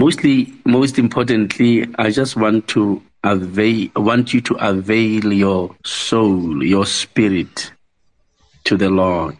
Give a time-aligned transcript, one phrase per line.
[0.00, 6.86] mostly, most importantly, I just want to avail, want you to avail your soul, your
[6.86, 7.70] spirit
[8.64, 9.36] to the Lord.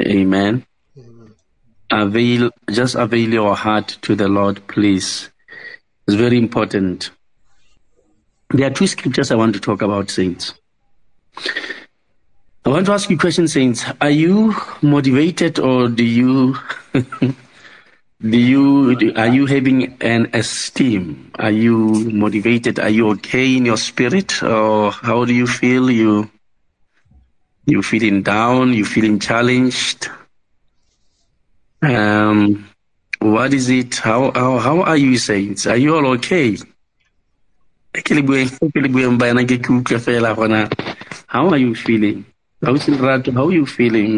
[0.00, 0.64] Amen.
[1.90, 5.28] Avail, just avail your heart to the Lord, please.
[6.06, 7.10] It's very important.
[8.54, 10.54] There are two scriptures I want to talk about, saints.
[12.64, 13.84] I want to ask you a question, saints.
[14.00, 16.56] Are you motivated or do you
[18.20, 21.30] do you are you having an esteem?
[21.38, 21.76] Are you
[22.12, 22.78] motivated?
[22.78, 25.90] Are you okay in your spirit, or how do you feel?
[25.90, 26.30] You
[27.66, 28.74] you feeling down?
[28.74, 30.08] You feeling challenged?
[31.80, 32.68] Um,
[33.20, 33.96] what is it?
[33.96, 35.66] How how how are you, saints?
[35.66, 36.58] Are you all okay?
[41.26, 42.26] How are you feeling?
[42.62, 44.16] How are you feeling,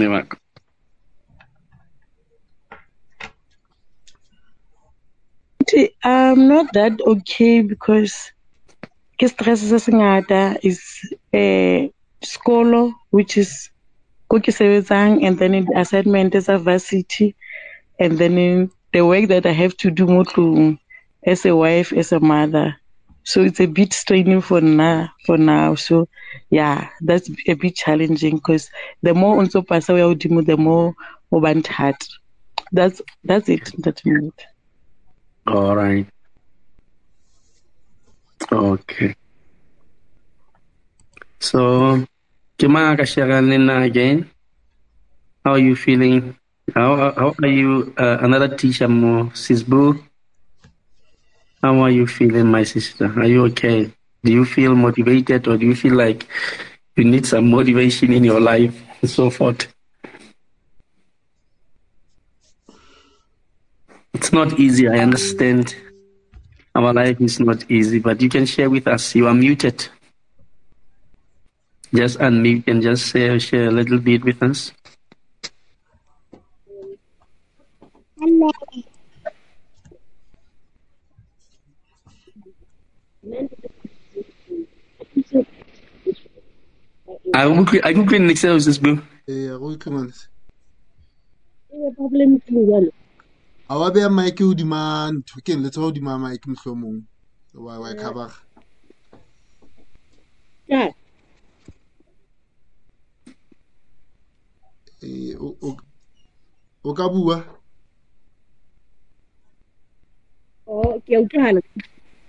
[6.05, 8.33] I'm not that okay because
[9.19, 10.81] ke stress se se ngata is
[11.35, 11.89] uh,
[12.25, 13.71] skolo which is
[14.29, 17.35] ko sebetsang and then in the assignment is a varsity
[18.01, 20.25] and then in the work that I have to do mo
[21.25, 22.77] as a wife as a mother.
[23.25, 25.75] So it's a bit straining for now for now.
[25.77, 26.09] So
[26.51, 28.71] yeah that's a bit challenging because
[29.03, 30.95] the more unso pasa ya the more
[31.31, 31.41] o
[32.73, 34.52] that's that's it that minute
[35.47, 36.07] all right.
[38.51, 39.15] Okay.
[41.41, 42.05] So,
[42.59, 44.31] Juma Kasharanina again.
[45.45, 46.37] How are you feeling?
[46.75, 47.93] How, how are you?
[47.97, 49.99] Uh, another teacher, Mo Sisbu.
[51.63, 53.07] How are you feeling, my sister?
[53.19, 53.91] Are you okay?
[54.25, 56.27] Do you feel motivated or do you feel like
[56.97, 59.72] you need some motivation in your life and so forth?
[64.15, 65.75] It's not easy, I understand.
[66.75, 69.15] Our life is not easy, but you can share with us.
[69.15, 69.89] You are muted.
[71.95, 74.73] Just unmute and just share, share a little bit with us.
[87.33, 90.29] akukho niks sesibio eh akukho manje
[93.73, 97.03] problem a wa beya mike hodima ntho ke letsa hodima mike mohlomong.
[97.55, 98.33] Wa wa cover
[100.67, 100.93] yeah.
[105.03, 105.37] eh
[106.85, 107.45] o ka bua?
[110.67, 111.61] Oh ke utlwana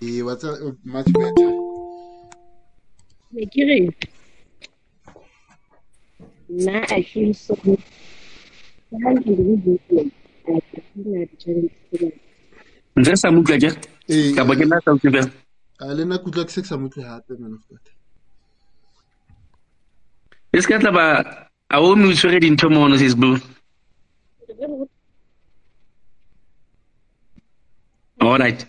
[0.01, 0.43] eh what's
[0.83, 1.51] much better
[3.31, 3.91] ne ke re
[6.49, 7.79] na i feel so good
[12.97, 13.69] ntle sa mutlwa ke?
[14.35, 15.31] Kapa ke nna sa utlwe fela
[15.79, 17.85] a le nna kutlwa ke se ke sa mutlwe hape man of god.
[20.53, 21.05] E se ka tla ba
[21.69, 23.41] a o me o tshwere dintho mono facebook
[28.19, 28.59] alright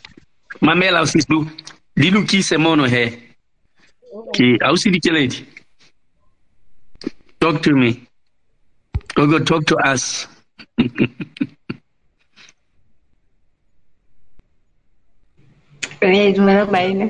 [0.61, 1.47] mamela facebook
[1.97, 3.05] di lokise mono he
[4.35, 5.39] ke ausi dikeledi.
[7.41, 7.91] Talk to me.
[9.15, 10.27] Go go talk to us
[16.05, 17.07] Right, Marabaina.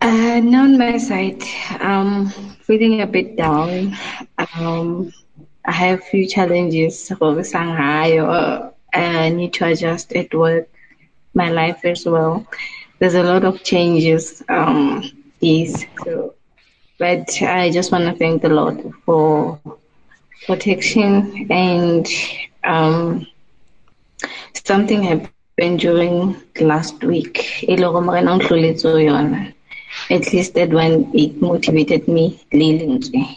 [0.00, 1.42] Uh, on my side,
[1.78, 2.28] I'm
[2.64, 3.94] feeling a bit down.
[4.56, 5.12] Um,
[5.66, 7.08] I have few challenges.
[7.08, 10.70] Shanghai, or I need to adjust at work,
[11.34, 12.46] my life as well.
[12.98, 14.42] There's a lot of changes.
[14.48, 15.02] Um,
[15.42, 16.34] is so,
[16.98, 19.60] but I just want to thank the Lord for
[20.46, 22.06] protection and
[22.64, 23.26] um,
[24.64, 25.28] something happened
[25.60, 27.64] during last week.
[30.08, 33.36] At least that one it motivated me lilintse.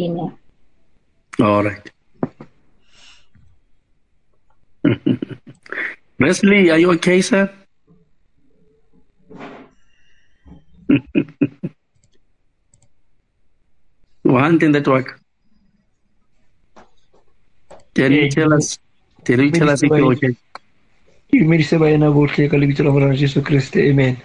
[0.00, 0.38] Amen.
[1.38, 1.90] All right.
[6.18, 7.50] Leslie, are you okay, sir?
[14.22, 15.20] One thing that work.
[17.94, 18.78] Can you tell us?
[19.24, 20.36] Can you tell us if you're okay?
[21.32, 24.16] Iumirise baina botlhe ka lebitso la morena Jesu Kriste amen.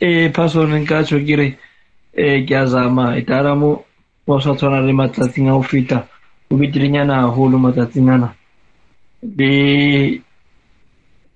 [0.00, 1.58] Eh pastor nka tsho kire
[2.14, 3.84] eh ke a zama e tara mo
[4.26, 6.08] mo sa tshwana le matsatsing a go feta
[6.50, 8.34] o beterenyana haholo matsatsing ana
[9.36, 10.22] le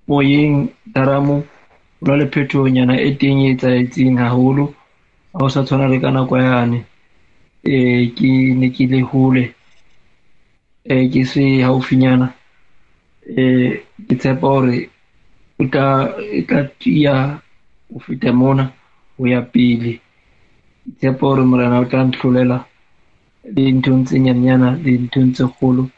[0.07, 1.45] moyeng taramo
[2.01, 4.73] o na le phetohonyana e teng e etsaetseng haholo
[5.33, 6.85] ga o sa tshwana le ka nako yane
[7.63, 9.53] eh ke ne ke le hole
[10.85, 12.34] eh ke se haufinyana
[13.29, 14.89] eh ke tshepa hore
[15.59, 15.85] o tla
[16.37, 16.41] e
[16.79, 17.15] tia
[17.93, 18.65] o feta mona
[19.19, 19.91] o ya pele
[20.83, 22.57] ke tshepa hore morena o tla ntlholela
[23.55, 25.91] dinthong tse nyanyana le dinthong tse kgolo um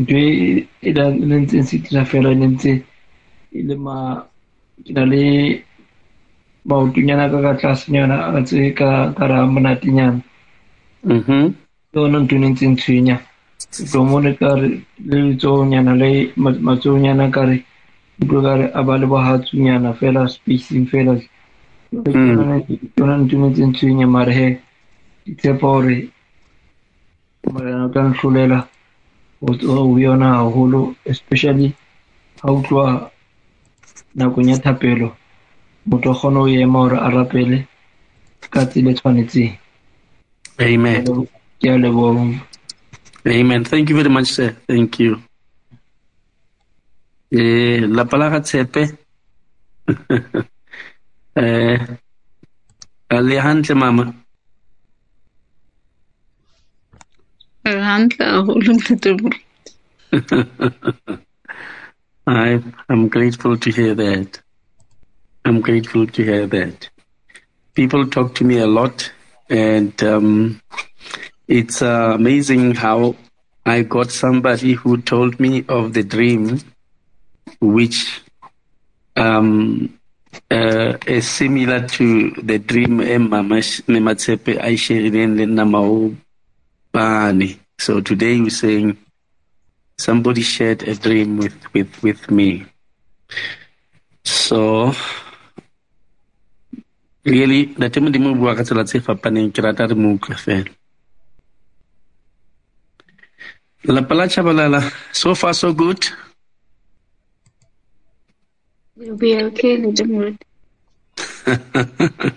[0.00, 2.72] ntho e e e ne ntseng se dira fela e ne ntse
[3.58, 3.96] e le ma
[4.84, 5.22] ke na le
[6.68, 10.20] maotonyana ka ka tlasenyana a tse ka ka ra monatenyana
[11.04, 11.54] Mhm.
[11.90, 13.16] ke yone ntho e ne ntse ntshwenya
[13.70, 14.68] tlo mone ka re
[15.08, 17.56] le letsohonyana le ma- matsohonyana ka re
[18.20, 18.40] utlwe
[18.78, 20.28] a ba le bohatsunyana fela
[20.90, 21.12] fela
[21.92, 22.62] Mm.
[22.96, 24.48] yona ntho e mare he
[25.24, 25.96] ke tshepa hore
[27.52, 28.02] morena o tla
[31.04, 31.68] especially
[32.42, 32.62] ha o
[34.14, 35.08] nakong ya thapelo
[35.86, 37.58] motho a kgone ho ema hore a rapele
[38.52, 38.90] ka tsela
[41.62, 42.22] e a leboha
[43.26, 43.64] Amen.
[43.64, 44.56] Thank you very much, sir.
[44.66, 45.22] Thank you.
[47.32, 48.96] Eh, la ga tshepe.
[51.36, 51.86] eh,
[53.10, 54.14] a mama.
[57.64, 59.40] Re hantle haholo ntate moruti.
[62.26, 64.40] I, I'm grateful to hear that.
[65.44, 66.88] I'm grateful to hear that.
[67.74, 69.10] People talk to me a lot,
[69.48, 70.60] and um,
[71.50, 73.16] it's uh, amazing how
[73.66, 76.60] I got somebody who told me of the dream,
[77.60, 78.22] which
[79.16, 79.98] um,
[80.48, 83.56] uh, is similar to the dream Mama
[83.90, 84.76] Mematsepe I
[86.92, 87.58] the.
[87.80, 88.96] So today we're saying
[89.98, 92.64] somebody shared a dream with, with, with me.
[94.24, 94.94] So
[97.24, 98.86] really ntate modimo o bua ka tsela
[99.98, 100.18] mo
[103.84, 106.06] la chabalala so far so good?
[108.96, 110.44] You'll be okay ntate moruti.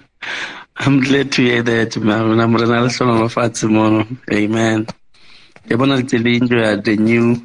[0.77, 4.87] i'm glad to hear that marona morena le tlhono fatshe mono amen.
[5.69, 7.35] Bona ntse le enjoy the new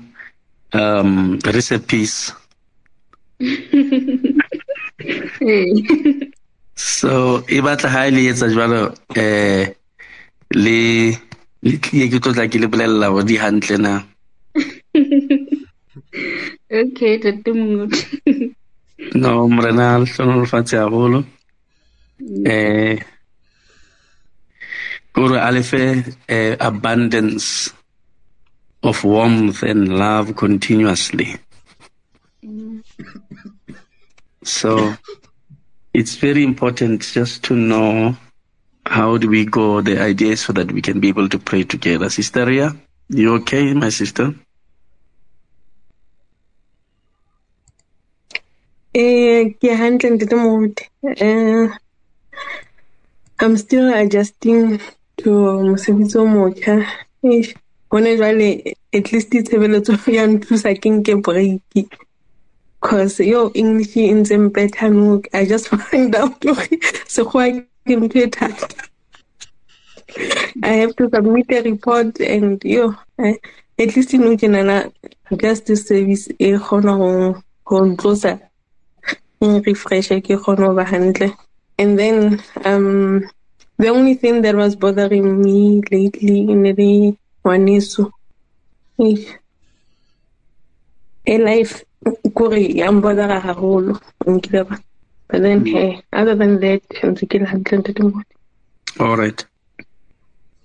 [0.72, 2.32] um recipes.
[6.78, 9.74] So e batla ha e le etsa jwalo eh
[10.50, 10.78] le
[11.10, 11.27] le tlile
[11.62, 13.92] ke tlo tla ke le bolella hore di hantle na?
[16.70, 18.02] Okay ntate moruti.
[19.20, 21.24] no morena le lefatshe haholo.
[22.44, 22.98] Eh
[25.12, 27.72] kore a lefe eh, abundance
[28.82, 31.36] of warmth and love continuously.
[34.44, 34.94] So
[35.92, 38.16] it's very important just to know
[38.88, 42.08] how do we go the idea so that we can be able to pray together
[42.10, 42.74] sister Ria,
[43.08, 44.34] you okay my sister
[48.94, 49.68] Eh, ke.
[51.04, 51.68] Eh,
[53.38, 54.80] I'm still adjusting
[55.18, 56.84] to mosebetsi o motjha.
[57.90, 61.88] Hone jwale at least tshebeletso ya nthusa ke nke break.
[62.80, 65.22] Cause yo English e ntse mpetha nou.
[65.32, 67.62] I just find out hore sekgowa
[70.62, 73.34] I have to submit a report and yo eh,
[73.78, 74.90] at least in ke nana
[75.36, 78.40] just this service e kgona ho ho ntlosa
[79.40, 80.38] refresh ke
[80.92, 81.32] hantle
[81.78, 83.28] and then um
[83.78, 88.10] the only thing that was bothering me lately in the ngwaneso
[88.98, 89.38] Eish.
[91.24, 91.84] e life
[92.34, 93.40] kore ya mbodera
[95.28, 96.82] but then hey, other than that
[97.12, 98.38] ntse ke le hantle ntate moruti
[99.00, 99.44] all right.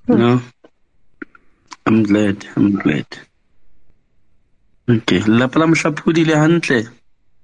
[0.08, 0.42] No.
[1.86, 2.48] I'm glad.
[2.56, 3.06] I'm glad.
[4.90, 5.20] Okay.
[5.20, 6.90] Lelapa la mohlaphodi le hantle.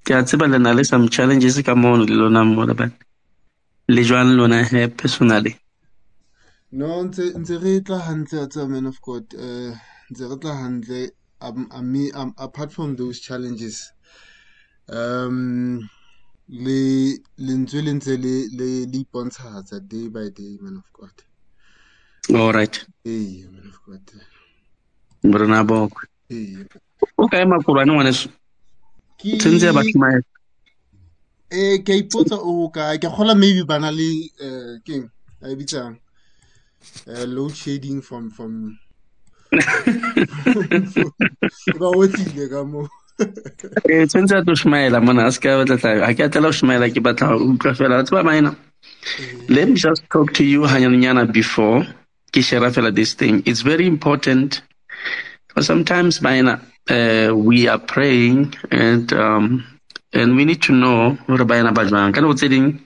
[0.03, 2.91] Ke a tseba le na le some challenges ka mono le lona mona but
[3.87, 5.57] le jwang lona he personally?
[6.71, 9.25] No ntse ntse re tla hantle a tseba man of god.
[9.35, 9.75] Uh,
[10.09, 11.09] ntse re tla hantle.
[11.41, 13.93] Um, I um, apart from those challenges
[14.89, 15.87] um
[16.49, 19.05] le lentswe le ntse le le le
[19.87, 21.11] day by day man of god.
[22.33, 22.85] All right.
[23.03, 24.01] Hey man of god.
[25.23, 26.07] Morena bokwe
[27.17, 28.29] o kae makolwane ngwaneso
[29.17, 30.21] ke tshwantse ya bashimaya
[31.49, 35.09] eh ke a ipotsa o ka ke maybe bana le eh keng
[35.41, 35.97] a e bitsang
[37.07, 38.79] eh load shedding from from
[41.79, 41.89] ba
[42.49, 42.89] ka mo
[43.19, 44.19] Eh, a
[48.15, 48.55] a
[49.49, 51.85] let me just talk to you hanyanyana before
[52.31, 53.43] ke share fela this thing.
[53.45, 54.61] It's very important.
[55.59, 59.65] Sometimes baena uh, we are praying and um,
[60.13, 62.13] and we need to know gore baena ba jwang.
[62.13, 62.79] Ka nako tse ding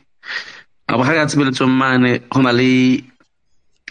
[0.90, 3.04] a bo ga ka tshebeletso mane go na le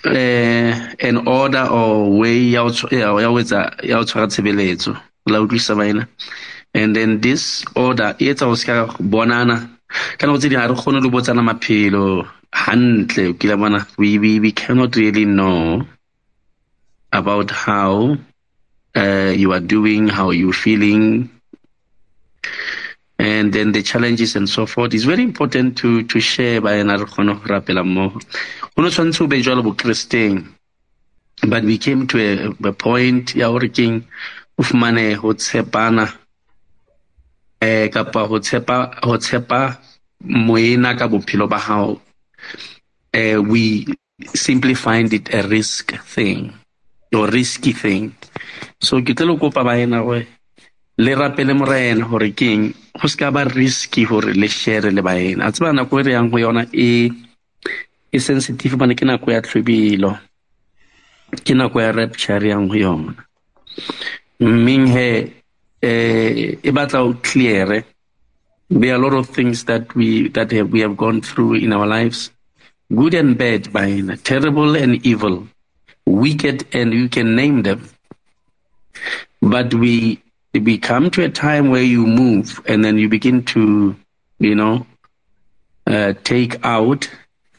[0.05, 0.73] uh,
[1.09, 4.93] an order or way ya go tshwara tshebeletso.
[4.95, 6.09] la utlwisa baena
[6.75, 9.69] and then this order e etsa go se ka bonana.
[10.19, 12.27] Ka nako tse ding ga re kgone le botsana maphelo
[13.59, 15.87] bona we, we, we cannot really know
[17.13, 18.17] about how
[18.95, 21.29] uh, you are doing how you're feeling.
[23.19, 24.95] And then the challenges and so forth.
[24.95, 28.21] It's very important to to share ena re kgone go rapela mmogo
[28.75, 30.45] go no tshwanetse o be
[31.45, 34.07] but we came to a, a point ya gore keng
[34.61, 36.07] fumane go tshepana
[37.61, 39.79] eh kapa go tshepa ho tshepa
[40.21, 42.01] moena ka bophelo ba gago
[43.13, 43.87] eh we
[44.35, 46.53] simply find it a risk thing
[47.15, 48.15] or risky thing.
[48.81, 50.21] So ke tle le kopa baena go
[50.99, 55.47] le rapele morena gore keng go se ba risky gore le share le ba ena
[55.47, 57.11] a tseba nako e re yang go yona e
[58.13, 60.19] e sensitive bane ke nako ya tlhobilo
[61.45, 63.13] ke nako ya rapture re yang go yona
[64.43, 65.33] mmeng he
[65.83, 67.85] e o clear
[68.81, 71.87] there are a lot of things that we that we have gone through in our
[71.87, 72.31] lives.
[72.95, 75.47] Good and bad baena terrible and evil.
[76.07, 77.89] Wicked and you can name them.
[79.41, 80.23] But we
[80.55, 83.95] we come to a time where you move and then you begin to
[84.39, 84.87] you know
[85.87, 87.09] uh, take out.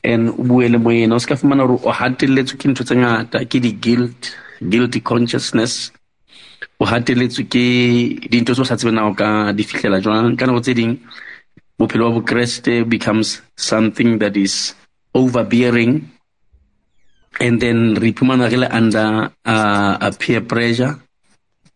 [0.04, 4.36] And buele moyena o se ka fumana gore o hatelletswe ke ntho ngata ke di-guilt
[4.70, 5.92] guilty consciousness
[6.80, 7.66] o hatelletswe ke
[8.30, 10.38] dintho tse o sa tsebenao ka di fitlhela jwang?
[10.38, 11.00] Ka nako tse ding
[11.78, 14.74] bophelo ba bokreste becomes something that is
[15.14, 16.10] overbearing
[17.40, 21.00] and then re iphumana re le under uh, a peer pressure.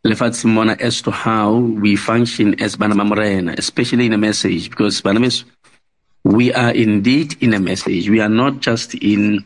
[0.05, 4.69] Lefatsheng mona as to how we function as bana ba morena especially in a message
[4.69, 5.43] because bana beso
[6.27, 8.09] we are indeed in a message.
[8.09, 9.45] We are not just in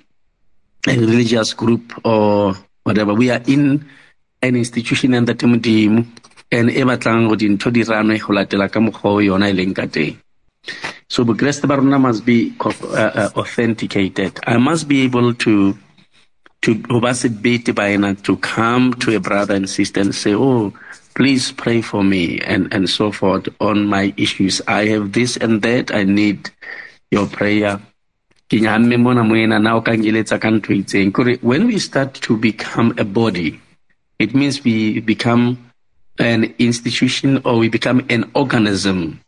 [0.88, 3.14] a religious group or whatever.
[3.14, 3.86] We are in
[4.42, 6.06] an institution and that modimo
[6.52, 9.76] and e batlang go dintho di ranwe go latela ka mokgwa o yona e leng
[9.76, 10.18] ka teng.
[11.08, 14.40] So bokreste ba rona must be uh, uh, authenticated.
[14.46, 15.78] I must be able to
[16.62, 20.74] to sebete baena to come to a brother and sister and say oh
[21.16, 24.62] please pray for me and and so forth on my issues.
[24.68, 25.94] I have this and that.
[25.94, 26.50] I need
[27.12, 27.80] your prayer.
[28.52, 28.68] When
[31.68, 33.62] we start to become a body
[34.22, 35.72] it means we become
[36.20, 39.20] an institution or we become an organism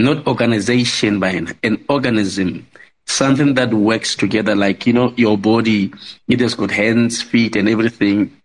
[0.00, 2.66] not organization by an organism.
[3.06, 5.92] Something that works together like you know your body
[6.28, 8.36] it has got hands feet and everything.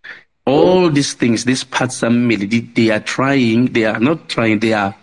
[0.46, 2.76] All these things these parts are made.
[2.76, 4.96] They are trying they are not trying they are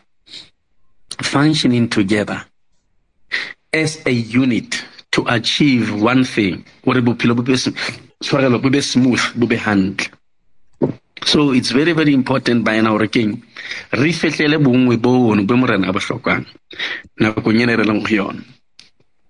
[1.22, 2.44] functioning together.
[3.72, 6.64] As a unit to achieve one thing.
[6.84, 6.94] Bo
[8.70, 9.20] be smooth
[9.58, 10.18] hantle
[11.24, 13.42] so it's very very important by now keng
[13.92, 16.46] re fetlele bongwe bono bo morena a bohlokang
[17.20, 18.42] nakong ene re leng yona.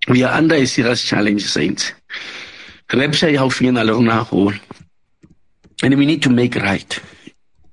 [0.08, 1.92] We are under a serious challenge saints.
[2.92, 4.58] Rapture e gaufinyana le rona gagolo
[5.82, 7.00] and we need to make right.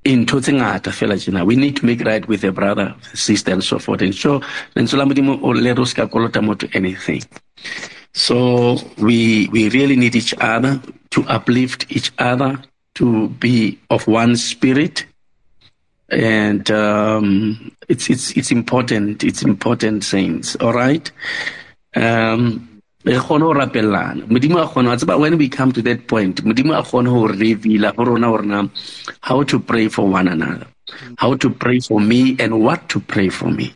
[0.06, 3.64] Ntho tse ngata fela jena we need to make right with a brother sister and
[3.64, 4.02] so forth.
[4.02, 4.42] And so
[4.76, 7.24] lentswe la modimo o le re o se kolota motho anything.
[8.14, 12.62] So we we really need each other to uplift each other
[13.00, 15.06] to be of one spirit.
[16.10, 21.10] And um, it's it's it's important it's important saints all right?
[21.96, 22.66] Um
[23.06, 23.14] when
[25.38, 26.42] we come to that point
[29.22, 30.68] how to pray for one another
[31.18, 33.74] how to pray for me and what to pray for me.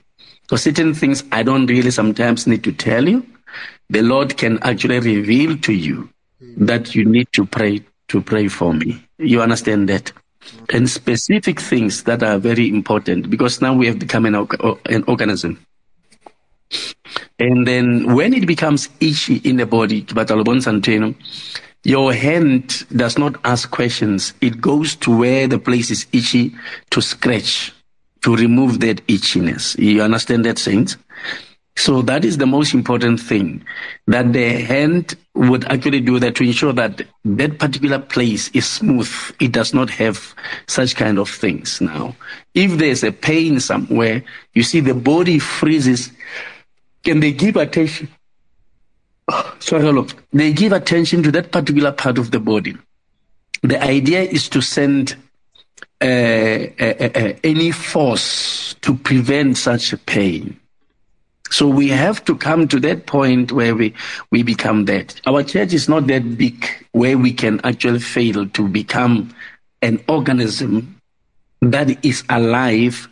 [0.49, 3.25] So certain things i don't really sometimes need to tell you.
[3.89, 6.09] The lord can actually reveal to you
[6.57, 10.11] that you need to pray to pray for me you understand that
[10.73, 14.35] and specific things that are very important because now we have become an,
[14.87, 15.57] an organism
[17.39, 20.05] and then when it becomes itchy in the body,
[21.83, 24.33] your hand does not ask questions.
[24.41, 26.53] It goes to where the place is itchy
[26.91, 27.73] to scratch,
[28.21, 29.77] to remove that itchiness.
[29.77, 30.97] You understand that, saints?
[31.75, 33.63] So that is the most important thing
[34.07, 39.09] that the hand would actually do that to ensure that that particular place is smooth.
[39.39, 40.35] It does not have
[40.67, 42.15] such kind of things now.
[42.53, 46.11] If there's a pain somewhere, you see the body freezes
[47.03, 48.07] can they give attention?
[49.59, 50.15] Sorry, look.
[50.31, 52.75] They give attention to that particular part of the body.
[53.61, 55.15] The idea is to send
[56.01, 60.59] uh, uh, uh, any force to prevent such a pain.
[61.53, 63.93] So we have to come to that point where we,
[64.31, 65.21] we become that.
[65.27, 69.35] Our church is not that big where we can actually fail to become
[69.83, 70.99] an organism
[71.61, 73.07] that is alive,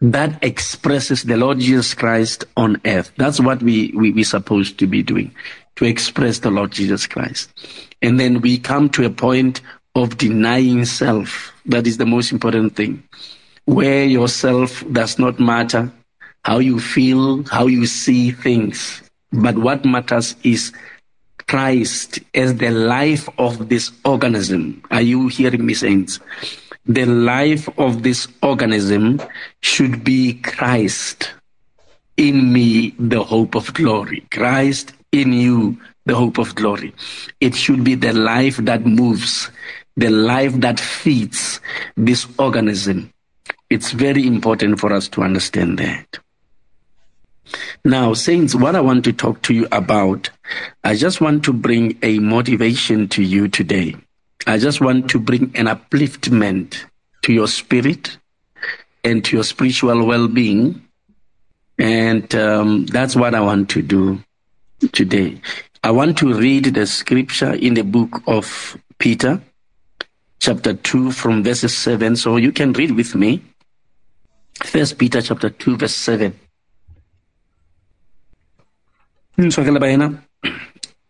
[0.00, 3.10] that expresses the Lord Jesus Christ on earth.
[3.16, 5.34] That's what we, we, we're supposed to be doing,
[5.74, 7.50] to express the Lord Jesus Christ.
[8.02, 9.62] And then we come to a point
[9.96, 11.52] of denying self.
[11.66, 13.02] That is the most important thing.
[13.64, 15.92] Where yourself does not matter,
[16.44, 19.02] how you feel, how you see things.
[19.32, 20.72] But what matters is
[21.46, 24.82] Christ as the life of this organism.
[24.90, 26.20] Are you hearing me, saints?
[26.86, 29.20] The life of this organism
[29.60, 31.30] should be Christ
[32.16, 34.26] in me, the hope of glory.
[34.30, 36.94] Christ in you, the hope of glory.
[37.40, 39.50] It should be the life that moves,
[39.96, 41.60] the life that feeds
[41.96, 43.12] this organism.
[43.70, 46.18] It's very important for us to understand that.
[47.84, 50.28] Now, Saints, what I want to talk to you about,
[50.84, 53.96] I just want to bring a motivation to you today.
[54.46, 56.84] I just want to bring an upliftment
[57.22, 58.18] to your spirit
[59.02, 60.86] and to your spiritual well being.
[61.78, 64.22] And um, that's what I want to do
[64.92, 65.40] today.
[65.82, 69.40] I want to read the scripture in the book of Peter,
[70.38, 72.16] chapter 2, from verses 7.
[72.16, 73.42] So you can read with me.
[74.62, 76.38] First Peter chapter 2, verse 7.
[79.40, 80.06] Ntshwarele baena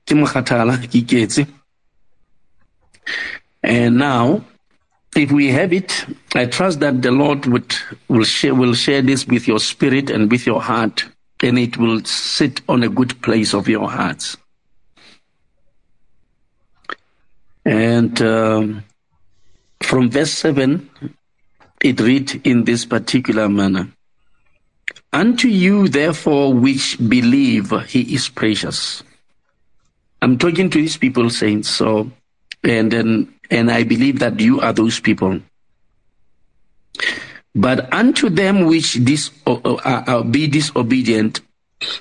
[0.07, 1.47] ke mokgathala ke iketse.
[3.63, 4.45] And now
[5.17, 7.75] if we have it i trust that the lord would
[8.09, 11.05] will share will share this with your spirit and with your heart
[11.43, 14.37] and it will sit on a good place of your hearts.
[17.65, 18.85] And um,
[19.83, 20.89] from verse 7
[21.83, 23.89] it read in this particular manner
[25.13, 29.03] Unto you, therefore, which believe, he is precious.
[30.23, 31.69] I'm talking to these people, saints.
[31.69, 32.11] So,
[32.63, 35.41] and then, and I believe that you are those people.
[37.55, 41.41] But unto them which dis, uh, be disobedient,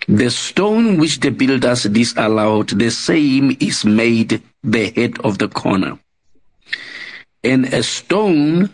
[0.07, 5.97] the stone which the builders disallowed, the same is made the head of the corner.
[7.43, 8.69] And a stone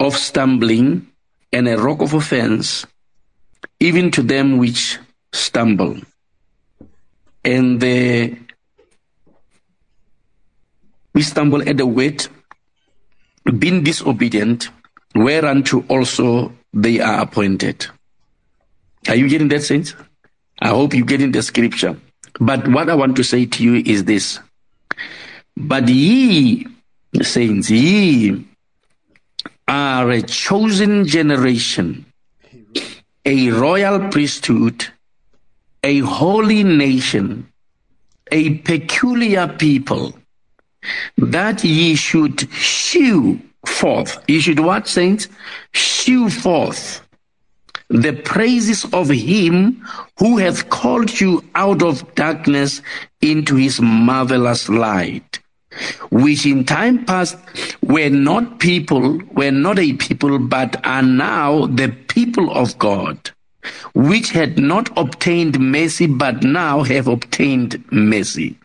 [0.00, 1.06] of stumbling
[1.52, 2.86] and a rock of offense
[3.80, 4.98] even to them which
[5.32, 5.98] stumble.
[7.44, 8.36] And the,
[11.14, 12.28] we stumble at the weight,
[13.58, 14.68] being disobedient,
[15.14, 17.86] whereunto also they are appointed.
[19.08, 19.94] Are you getting that sense?
[20.60, 21.98] I hope you're getting the scripture.
[22.38, 24.38] But what I want to say to you is this.
[25.56, 26.66] But ye,
[27.22, 28.46] saints, ye
[29.66, 32.04] are a chosen generation,
[33.24, 34.86] a royal priesthood,
[35.82, 37.50] a holy nation,
[38.32, 40.14] a peculiar people,
[41.16, 44.22] that ye should shew forth.
[44.28, 45.28] You should what, saints?
[45.72, 47.06] Shew forth
[47.90, 49.84] the praises of him
[50.18, 52.82] who hath called you out of darkness
[53.20, 55.40] into his marvelous light
[56.10, 57.36] which in time past
[57.82, 63.30] were not people, were not a people, but are now the people of God,
[63.94, 68.56] which had not obtained mercy, but now have obtained mercy.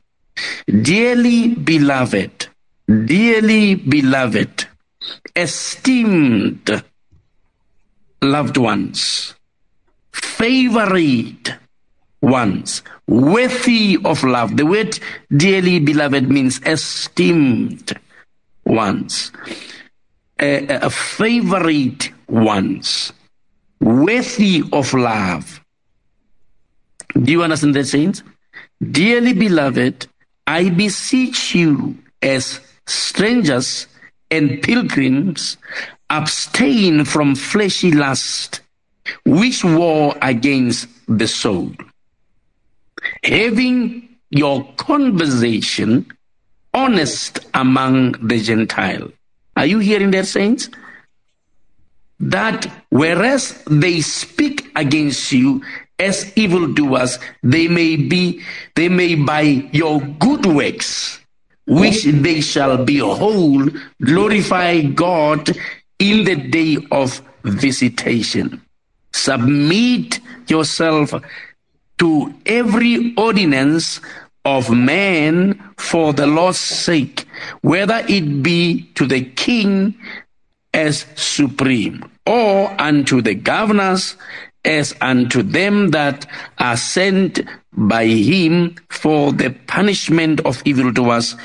[0.81, 2.47] Dearly beloved,
[2.87, 4.65] dearly beloved,
[5.35, 6.83] esteemed
[8.21, 9.35] loved ones,
[10.11, 11.53] favorite
[12.21, 14.57] ones, worthy of love.
[14.57, 14.99] The word
[15.35, 17.97] dearly beloved means esteemed
[18.65, 19.31] ones,
[20.39, 23.13] a, a favorite ones,
[23.79, 25.61] worthy of love.
[27.21, 28.23] Do you understand that, saints?
[28.91, 30.07] Dearly beloved,
[30.47, 33.87] I beseech you as strangers
[34.31, 35.57] and pilgrims,
[36.09, 38.61] abstain from fleshy lust,
[39.23, 41.71] which war against the soul
[43.23, 46.05] having your conversation
[46.73, 49.11] honest among the Gentile.
[49.55, 50.69] Are you hearing that, saints?
[52.19, 55.63] That whereas they speak against you
[55.99, 58.41] as evildoers, they may be,
[58.75, 59.41] they may by
[59.71, 61.19] your good works,
[61.67, 65.49] which they shall behold, glorify God
[65.99, 68.61] in the day of visitation.
[69.13, 71.13] Submit yourself
[71.97, 74.01] to every ordinance
[74.43, 77.25] of man for the Lord's sake,
[77.61, 79.95] whether it be to the king
[80.73, 84.17] as supreme, or unto the governors
[84.65, 86.25] as unto them that
[86.57, 87.39] are sent
[87.73, 91.35] by him for the punishment of evildoers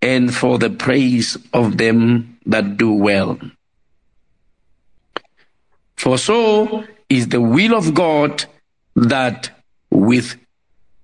[0.00, 3.38] and for the praise of them that do well.
[5.96, 8.44] For so is the will of God
[8.94, 9.50] that
[9.90, 10.36] with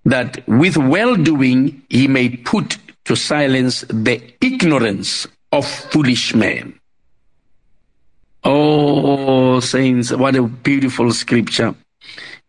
[0.05, 6.79] that with well doing he may put to silence the ignorance of foolish men.
[8.43, 11.75] Oh, saints, what a beautiful scripture.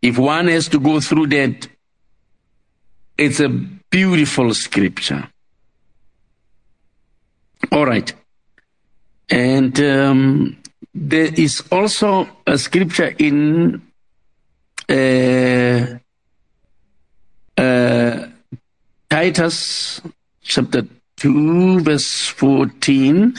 [0.01, 1.67] If one has to go through that,
[3.17, 5.29] it's a beautiful scripture.
[7.71, 8.13] All right.
[9.29, 10.57] And um,
[10.93, 13.81] there is also a scripture in
[14.89, 15.97] uh,
[17.57, 18.27] uh,
[19.09, 20.01] Titus
[20.41, 20.83] chapter
[21.17, 23.35] 2, verse 14.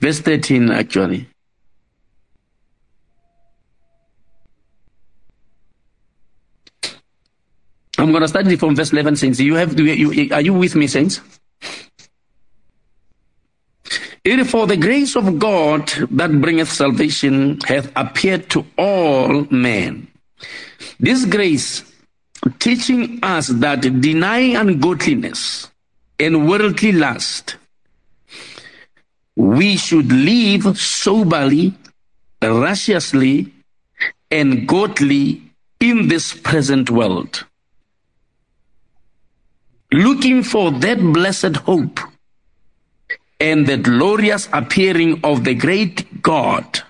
[0.00, 1.28] Verse 13, actually.
[7.98, 9.40] I'm going to start it from verse 11, saints.
[9.40, 11.20] You have, you, are you with me, saints?
[14.46, 20.08] For the grace of God that bringeth salvation hath appeared to all men.
[20.98, 21.84] This grace
[22.58, 25.70] teaching us that denying ungodliness
[26.18, 27.56] and worldly lust,
[29.36, 31.74] we should live soberly,
[32.42, 33.52] righteously,
[34.30, 35.42] and godly
[35.80, 37.44] in this present world.
[39.92, 42.00] Looking for that blessed hope
[43.38, 46.80] and the glorious appearing of the great God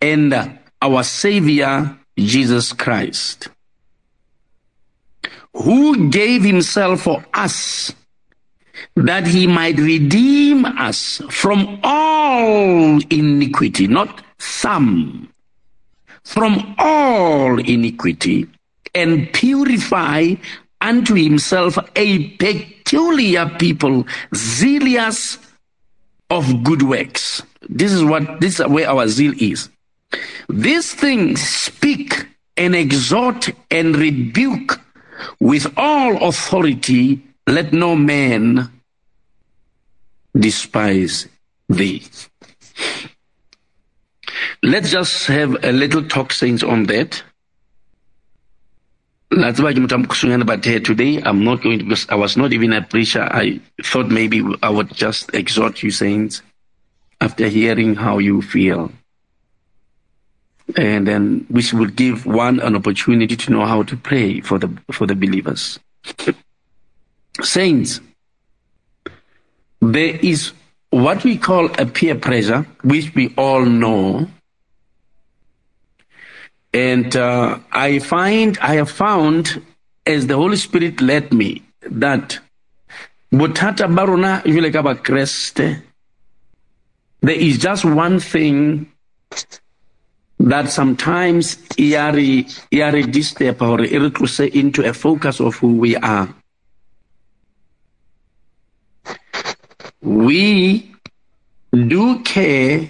[0.00, 3.48] and our Savior Jesus Christ,
[5.54, 7.92] who gave himself for us
[8.94, 15.30] that he might redeem us from all iniquity, not some,
[16.24, 18.46] from all iniquity,
[18.94, 20.34] and purify
[20.80, 25.38] unto himself a peculiar people, zealous
[26.30, 27.42] of good works.
[27.68, 29.68] This is what this is where our zeal is.
[30.48, 34.80] These things speak and exhort and rebuke
[35.40, 37.22] with all authority.
[37.46, 38.70] Let no man
[40.38, 41.28] despise
[41.68, 42.04] thee.
[44.62, 47.22] Let's just have a little talk, saints, on that.
[49.30, 53.28] That's why but today I'm not going to because I was not even a preacher.
[53.30, 56.42] I thought maybe I would just exhort you saints
[57.20, 58.92] after hearing how you feel.
[60.76, 64.68] And then which would give one an opportunity to know how to pray for the
[64.90, 65.78] for the believers.
[67.40, 68.00] Saints,
[69.80, 70.52] there is
[70.90, 74.28] what we call a peer pressure, which we all know
[76.76, 79.62] and uh, I find, I have found,
[80.04, 82.38] as the Holy Spirit led me, that
[83.32, 84.42] botata barona
[87.22, 88.92] there is just one thing
[90.38, 96.28] that sometimes yari yari disturb or say into a focus of who we are
[100.02, 100.94] we
[101.72, 102.88] do care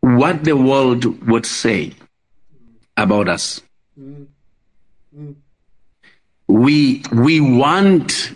[0.00, 1.92] what the world would say
[2.96, 3.60] about us.
[6.48, 8.32] We, we want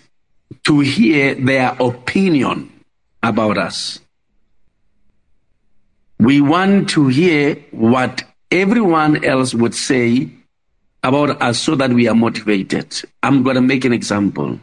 [0.64, 2.70] to hear their opinion
[3.22, 4.00] about us.
[6.24, 10.30] We want to hear what everyone else would say
[11.02, 12.98] about us so that we are motivated.
[13.22, 14.58] I'm going to make an example.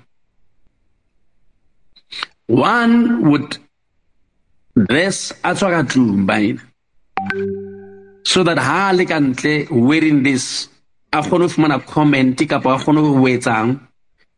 [2.47, 3.57] One would
[4.87, 6.57] dress as a
[8.23, 8.91] so that ha
[9.69, 10.67] wearing this
[11.13, 13.79] a comment kapa a kgone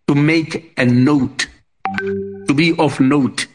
[0.07, 1.47] to make a note
[2.47, 3.47] to be of note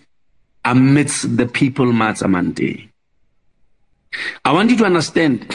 [0.64, 2.87] amidst the people matsamante
[4.44, 5.54] i want you to understand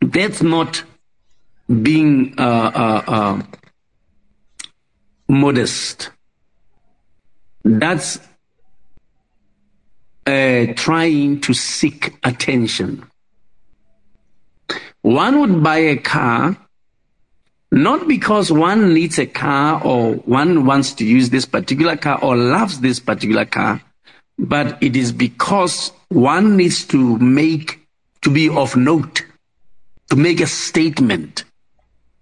[0.00, 0.82] that's not
[1.82, 3.42] being uh, uh, uh,
[5.28, 6.10] modest.
[7.64, 8.20] That's
[10.26, 13.04] uh, trying to seek attention.
[15.02, 16.56] One would buy a car
[17.70, 22.36] not because one needs a car or one wants to use this particular car or
[22.36, 23.82] loves this particular car,
[24.38, 27.80] but it is because one needs to make,
[28.22, 29.24] to be of note,
[30.10, 31.44] to make a statement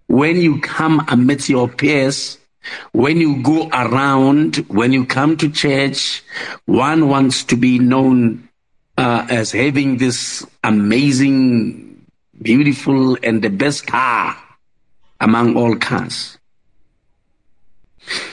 [0.07, 2.37] when you come amidst your peers
[2.91, 6.23] when you go around, when you come to church,
[6.65, 8.47] one wants to be known
[8.97, 12.05] uh, as having this amazing,
[12.41, 14.37] beautiful, and the best car
[15.19, 16.37] among all cars.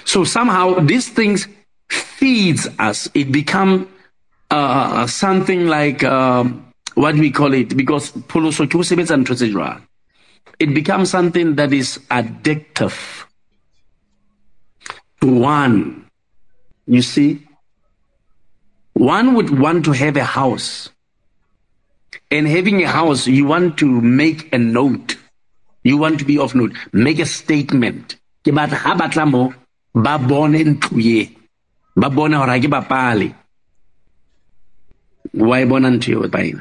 [0.05, 1.47] So somehow these things
[1.90, 3.09] feeds us.
[3.14, 3.87] It becomes
[4.50, 8.12] uh, something like um, what we call it because
[9.11, 9.26] and
[10.61, 13.24] it becomes something that is addictive
[15.20, 16.07] to one.
[16.87, 17.46] You see,
[18.92, 20.90] one would want to have a house.
[22.31, 25.16] And having a house, you want to make a note.
[25.83, 26.72] You want to be of note.
[26.92, 28.16] Make a statement.
[32.01, 33.35] Ba bone hore ke bapale.
[35.35, 36.61] E bona ntlo eo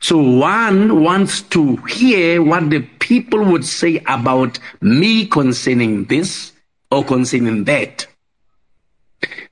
[0.00, 6.52] So one wants to hear what the people would say about me concerning this
[6.92, 8.06] or concerning that.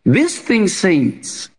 [0.04, 1.50] This thing, saints,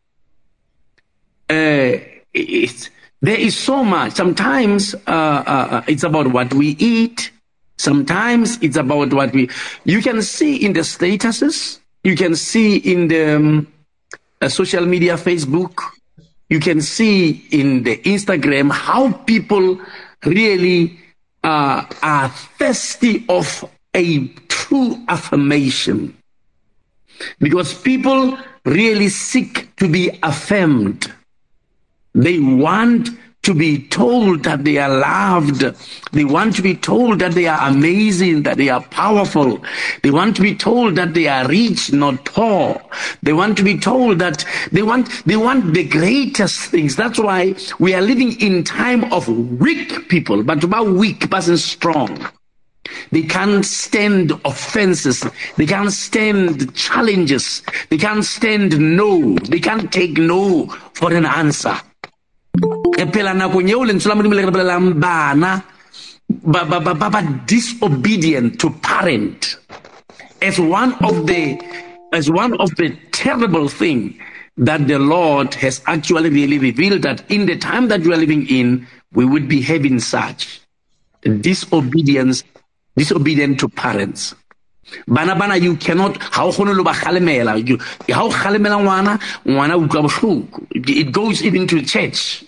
[1.50, 2.00] uh,
[2.34, 4.14] there is so much.
[4.14, 7.32] Sometimes uh, uh, uh, it's about what we eat.
[7.78, 9.50] Sometimes it's about what we.
[9.84, 11.80] You can see in the statuses.
[12.04, 13.68] You can see in the um,
[14.42, 15.80] uh, social media, Facebook.
[16.50, 19.80] You can see in the Instagram how people
[20.26, 21.00] really
[21.44, 23.64] uh, are thirsty of
[23.96, 26.16] a true affirmation.
[27.40, 31.12] Because people really seek to be affirmed.
[32.14, 33.10] They want
[33.44, 35.66] to be told that they are loved.
[36.14, 39.62] They want to be told that they are amazing, that they are powerful.
[40.02, 42.82] They want to be told that they are rich, not poor.
[43.22, 46.96] They want to be told that they want, they want the greatest things.
[46.96, 52.26] That's why we are living in time of weak people, but about weak, but strong.
[53.12, 55.26] They can't stand offenses.
[55.58, 57.62] They can't stand challenges.
[57.90, 59.36] They can't stand no.
[59.36, 61.78] They can't take no for an answer.
[62.98, 65.64] Re phela nakong eo lentswe la modimo le re bolelang bana
[66.30, 69.58] ba, ba, ba, ba disobedient to parent
[70.42, 71.58] as one of the
[72.14, 74.14] as one of the terrible thing
[74.58, 78.48] that the Lord has actually really revealed that in the time that we are living
[78.48, 80.62] in, we would be having such
[81.42, 82.44] disobedience,
[82.96, 84.36] disobedient to parents.
[85.08, 87.54] Bana bana you cannot ha o kgone lo ba galemela
[88.18, 92.44] ha o galemela ngwana ngwana utlwa bohloko it goes even to church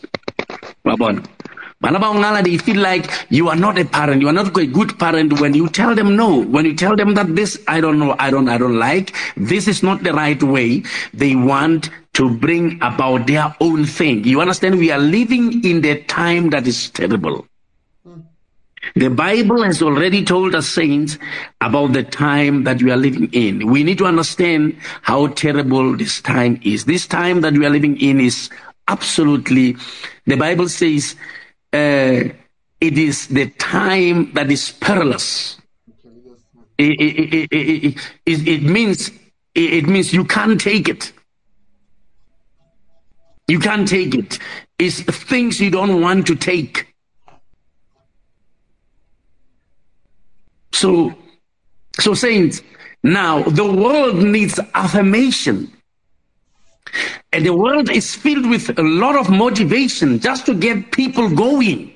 [2.41, 5.53] they feel like you are not a parent, you are not a good parent when
[5.53, 8.49] you tell them no, when you tell them that this I don't know, I don't
[8.49, 10.83] I don't like, this is not the right way.
[11.13, 14.23] They want to bring about their own thing.
[14.23, 14.79] You understand?
[14.79, 17.45] We are living in the time that is terrible.
[18.93, 21.17] The Bible has already told us, saints,
[21.61, 23.67] about the time that we are living in.
[23.67, 26.85] We need to understand how terrible this time is.
[26.85, 28.49] This time that we are living in is
[28.87, 29.75] absolutely,
[30.25, 31.15] the Bible says,
[31.73, 32.29] uh,
[32.79, 35.57] it is the time that is perilous.
[36.77, 39.09] It, it, it, it, means
[39.55, 41.13] it means you can't take it.
[43.47, 44.39] You can't take it.
[44.77, 46.93] It's things you don't want to take.
[50.75, 51.15] So,
[51.99, 52.61] so saints,
[53.01, 55.71] now the world needs affirmation.
[57.31, 61.93] And the world is filled with a lot of motivation just to get people going.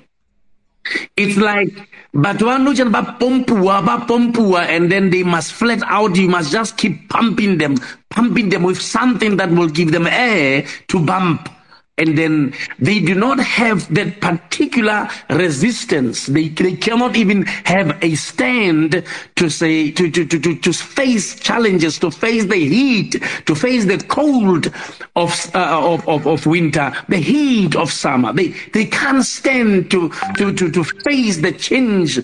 [1.17, 1.75] It's like
[2.15, 6.15] Batuanujan ba pompua ba pompua and then they must flat out.
[6.15, 7.75] You must just keep pumping them,
[8.09, 11.49] pumping them with something that will give them air to bump
[11.99, 16.27] and then they do not have that particular resistance.
[16.27, 19.03] They, they cannot even have a stand
[19.35, 23.97] to say, to, to, to, to, face challenges, to face the heat, to face the
[23.97, 24.67] cold
[25.15, 28.31] of, uh, of, of, of, winter, the heat of summer.
[28.31, 32.17] They, they can't stand to, to, to, to face the change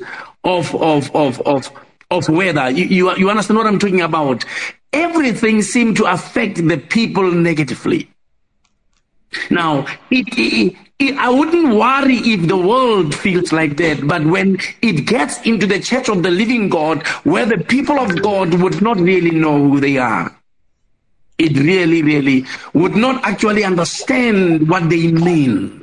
[0.45, 1.71] of, of, of, of,
[2.11, 2.69] of weather.
[2.69, 4.45] You, you, you understand what I'm talking about?
[4.93, 8.09] Everything seems to affect the people negatively.
[9.49, 14.57] Now, it, it, it, I wouldn't worry if the world feels like that, but when
[14.81, 18.81] it gets into the church of the living God, where the people of God would
[18.81, 20.35] not really know who they are,
[21.37, 25.81] it really, really would not actually understand what they mean.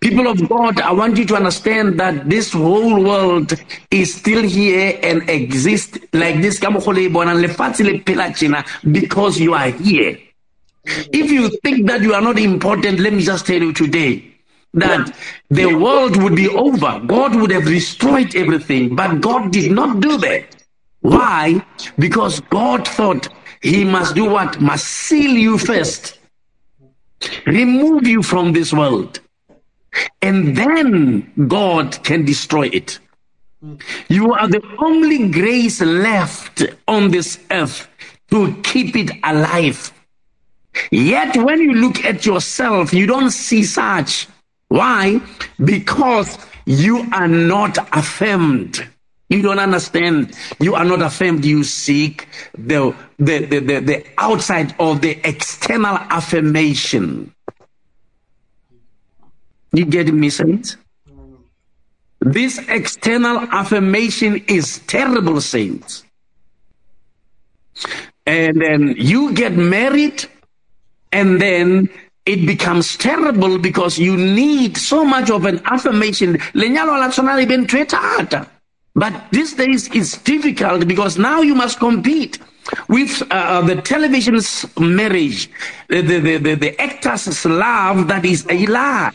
[0.00, 3.52] People of God, I want you to understand that this whole world
[3.90, 6.58] is still here and exists like this
[8.90, 10.18] because you are here.
[10.86, 14.34] If you think that you are not important, let me just tell you today
[14.74, 15.16] that
[15.50, 17.00] the world would be over.
[17.06, 20.56] God would have destroyed everything, but God did not do that.
[21.00, 21.64] Why?
[21.98, 23.28] Because God thought
[23.62, 24.60] he must do what?
[24.60, 26.18] Must seal you first.
[27.46, 29.20] Remove you from this world.
[30.20, 32.98] And then God can destroy it.
[34.08, 37.88] You are the only grace left on this earth
[38.30, 39.92] to keep it alive.
[40.90, 44.28] Yet when you look at yourself, you don't see such.
[44.68, 45.20] Why?
[45.64, 48.86] Because you are not affirmed.
[49.28, 50.34] You don't understand.
[50.60, 51.44] You are not affirmed.
[51.44, 57.34] You seek the, the, the, the, the outside of the external affirmation.
[59.72, 60.76] You get me, saints?
[62.20, 66.04] This external affirmation is terrible, saints.
[68.26, 70.24] And then you get married,
[71.12, 71.88] and then
[72.26, 76.38] it becomes terrible because you need so much of an affirmation.
[78.94, 82.38] But these days it's difficult because now you must compete
[82.88, 85.48] with uh, the television's marriage,
[85.88, 89.12] the, the, the, the actor's love that is a lie.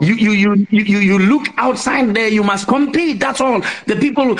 [0.00, 3.20] You, you, you, you, you look outside there, you must compete.
[3.20, 3.60] That's all.
[3.86, 4.36] The people,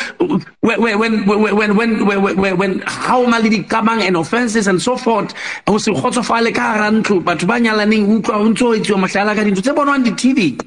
[0.60, 5.34] when, when, when, when, when, when, when, how mali kabang and offenses and so forth,
[5.68, 9.34] ho se kgotsofale ka ah, hara ntlo, batho ba nyalaneng utlwa ho ntso etsiwa mahlala
[9.34, 10.58] ka dintho tse bonwang di-tv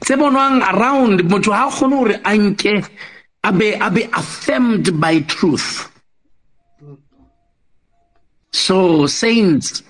[0.00, 2.84] tse bonwang around motho ha kgone hore a nke
[3.44, 5.90] a be be affirmed by truth
[8.52, 9.82] so saints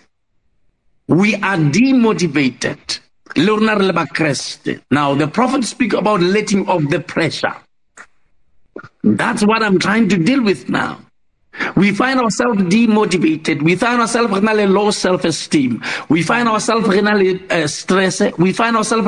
[1.09, 3.01] we are demotivated
[3.35, 7.55] now, the prophet speak about letting off the pressure.
[9.03, 11.06] That's what I'm trying to deal with now.
[11.77, 13.63] We find ourselves demotivated.
[13.63, 15.83] We find ourselves with low self-esteem.
[16.09, 18.21] We find ourselves with uh, stress.
[18.39, 19.07] We find ourselves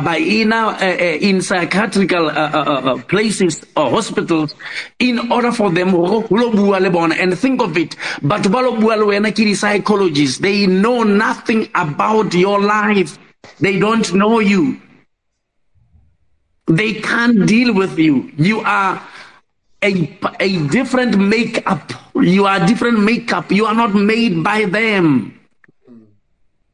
[0.00, 0.78] by in uh,
[1.20, 4.54] in psychiatrical uh, uh, places or hospitals
[4.98, 5.92] in order for them
[7.12, 7.96] and think of it.
[8.22, 8.46] But
[9.54, 13.18] psychologists, they know nothing about your life.
[13.60, 14.80] They don't know you.
[16.66, 18.30] They can't deal with you.
[18.36, 19.02] You are
[19.82, 21.92] a, a different makeup.
[22.14, 23.50] You are different makeup.
[23.50, 25.38] You are not made by them.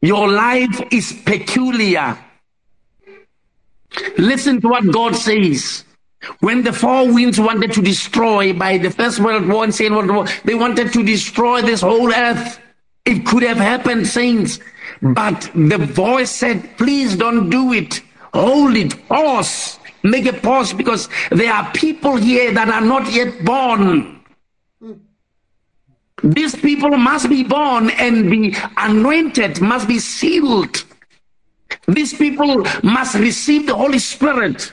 [0.03, 2.19] Your life is peculiar.
[4.19, 5.85] Listen to what God says.
[6.41, 10.11] When the four winds wanted to destroy by the First World War and Second World
[10.11, 12.61] War, they wanted to destroy this whole earth.
[13.05, 14.59] It could have happened, saints.
[15.01, 18.03] But the voice said, please don't do it.
[18.35, 19.07] Hold it.
[19.09, 19.79] Pause.
[20.07, 24.21] Make a pause because there are people here that are not yet born.
[26.23, 30.85] These people must be born and be anointed, must be sealed.
[31.89, 34.73] These people must receive the Holy Spirit.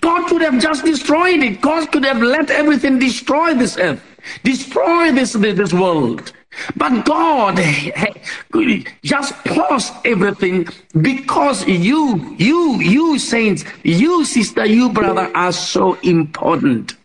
[0.00, 1.60] God could have just destroyed it.
[1.60, 4.02] God could have let everything destroy this earth,
[4.42, 6.32] destroy this, this world.
[6.76, 7.58] But God
[9.02, 10.68] just paused everything
[11.00, 16.96] because you, you, you saints, you sister, you brother are so important.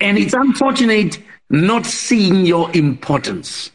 [0.00, 1.18] And it's unfortunate
[1.50, 3.70] not seeing your importance.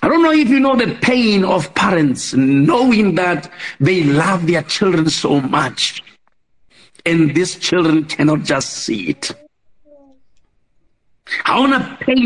[0.00, 4.62] I don't know if you know the pain of parents knowing that they love their
[4.62, 6.02] children so much
[7.04, 9.32] and these children cannot just see it.
[12.00, 12.18] Pain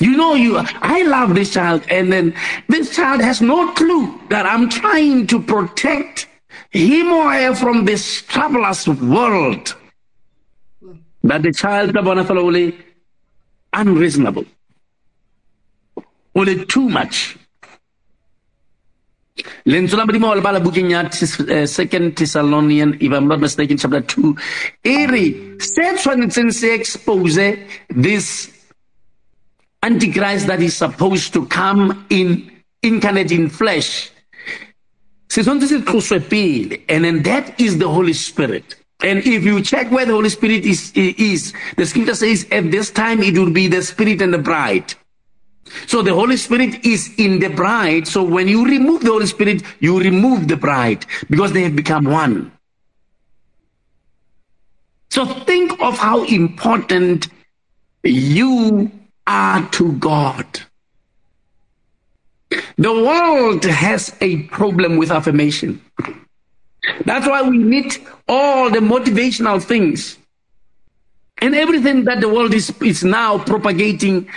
[0.00, 2.34] You know, you, I love this child, and then
[2.68, 6.28] this child has no clue that I'm trying to protect
[6.70, 9.74] him or her from this troublous world.
[11.24, 11.94] That the child,
[13.72, 14.44] unreasonable,
[16.34, 17.36] only too much.
[19.66, 21.04] Lentswe la modimo le bala bukeng ya
[21.48, 24.34] eh, second thessalonian if i'm not mistaken chapter 2
[24.84, 25.24] e re
[25.58, 28.50] se tshwanetseng se expose this
[29.82, 32.50] antichrist that is supposed to come in
[32.82, 34.10] incarnate in flesh.
[35.36, 38.76] And then that is the holy spirit.
[39.00, 42.90] And if you check where the holy spirit is, is the scripture says at this
[42.90, 44.94] time it will be the spirit and the bride
[45.86, 48.06] so the Holy Spirit is in the bride.
[48.06, 52.04] So when you remove the Holy Spirit, you remove the bride because they have become
[52.04, 52.52] one.
[55.10, 57.28] So think of how important
[58.02, 58.90] you
[59.26, 60.46] are to God.
[62.76, 65.82] The world has a problem with affirmation.
[67.04, 67.96] That's why we need
[68.28, 70.18] all the motivational things
[71.40, 74.28] and everything that the world is, is now propagating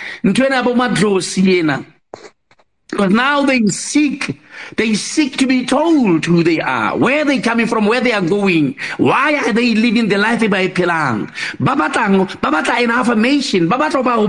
[2.92, 4.38] Because now they seek,
[4.76, 8.20] they seek to be told who they are, where they're coming from, where they are
[8.20, 11.26] going, why are they living the life by pelang.
[11.58, 14.20] Ba batla an affirmation, ba batla ba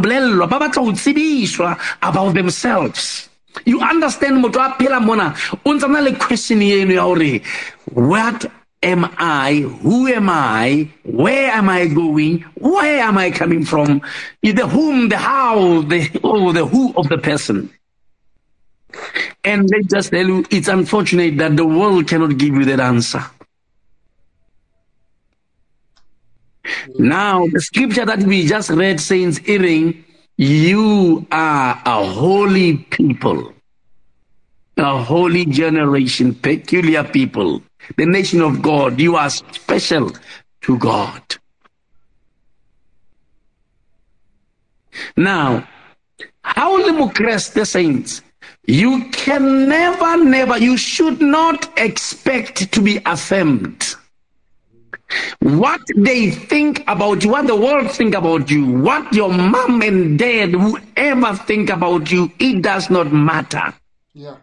[2.02, 3.30] about themselves.
[3.66, 6.62] You understand motho a phela mona, le question
[7.94, 8.46] what
[8.84, 9.62] am I?
[9.82, 10.90] Who am I?
[11.04, 12.42] Where am I going?
[12.56, 14.02] Where am I coming from?
[14.42, 17.72] The whom, the how, the oh, the who of the person.
[19.44, 23.24] And let just tell you, it's unfortunate that the world cannot give you that answer.
[26.98, 30.04] Now, the scripture that we just read says, Earring,
[30.38, 33.54] you are a holy people,
[34.78, 37.62] a holy generation, peculiar people,
[37.98, 39.00] the nation of God.
[39.00, 40.12] You are special
[40.62, 41.22] to God.
[45.18, 45.68] Now,
[46.44, 48.22] how Mukress the saints
[48.66, 53.96] you can never, never, you should not expect to be affirmed.
[55.40, 60.18] What they think about you, what the world think about you, what your mom and
[60.18, 63.74] dad, whoever think about you, it does not matter.
[64.14, 64.38] Yeah.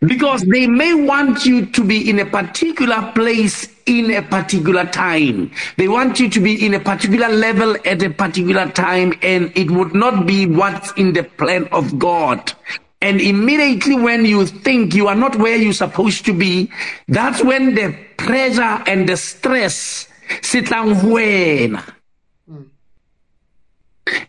[0.00, 5.50] Because they may want you to be in a particular place in a particular time.
[5.76, 9.70] They want you to be in a particular level at a particular time, and it
[9.70, 12.52] would not be what's in the plan of God.
[13.02, 16.70] And immediately when you think you are not where you're supposed to be,
[17.08, 20.08] that's when the pressure and the stress
[20.42, 21.95] sit down wena.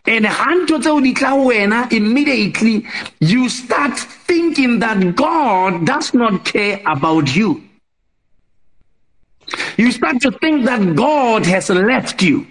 [0.06, 2.86] And hanto tseo immediately
[3.20, 7.62] you start thinking that God does not care about you.
[9.76, 12.46] You start to think that God has left you.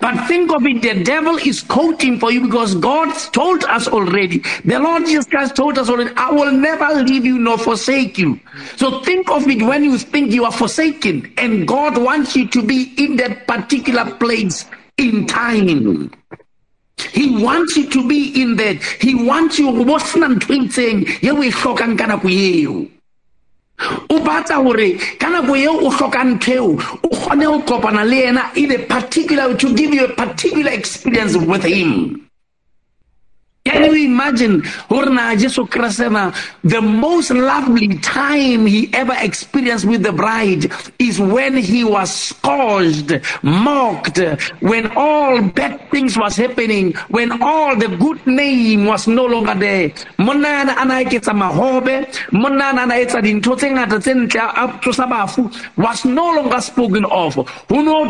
[0.00, 4.42] But think of it, the devil is coating for you because God told us already.
[4.64, 8.40] The Lord Jesus Christ told us already, I will never leave you nor forsake you.
[8.76, 12.62] So think of it when you think you are forsaken and God wants you to
[12.62, 14.64] be in that particular place
[14.98, 16.10] in time.
[17.12, 18.82] He wants you to be in that.
[19.00, 22.90] He wants you, what's not saying, you
[23.78, 28.50] o batla gore ka nako eo o tlhokang ntho o kgone go kopana le ena
[28.56, 32.25] in a particular to give you a particular experience with him
[33.66, 34.62] can you imagine
[36.64, 43.20] the most lovely time he ever experienced with the bride is when he was scourged,
[43.42, 44.18] mocked,
[44.60, 49.92] when all bad things was happening, when all the good name was no longer there.
[55.76, 57.34] Was no longer spoken of.
[57.34, 58.06] Ho no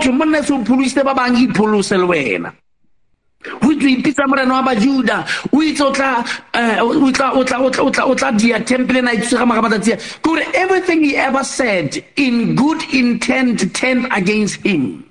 [3.62, 5.92] o ipitsa morena wa bajuda o itse o
[8.14, 12.82] tla dia temple na itsuse ga maga matsatsi kore everything he ever said in good
[12.92, 15.02] intent turned against him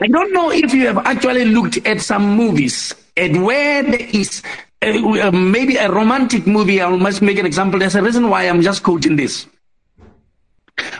[0.00, 4.42] I don't know if you have actually looked at some movies and where there is
[4.80, 6.80] uh, maybe a romantic movie.
[6.80, 7.80] I must make an example.
[7.80, 9.46] There's a reason why I'm just quoting this.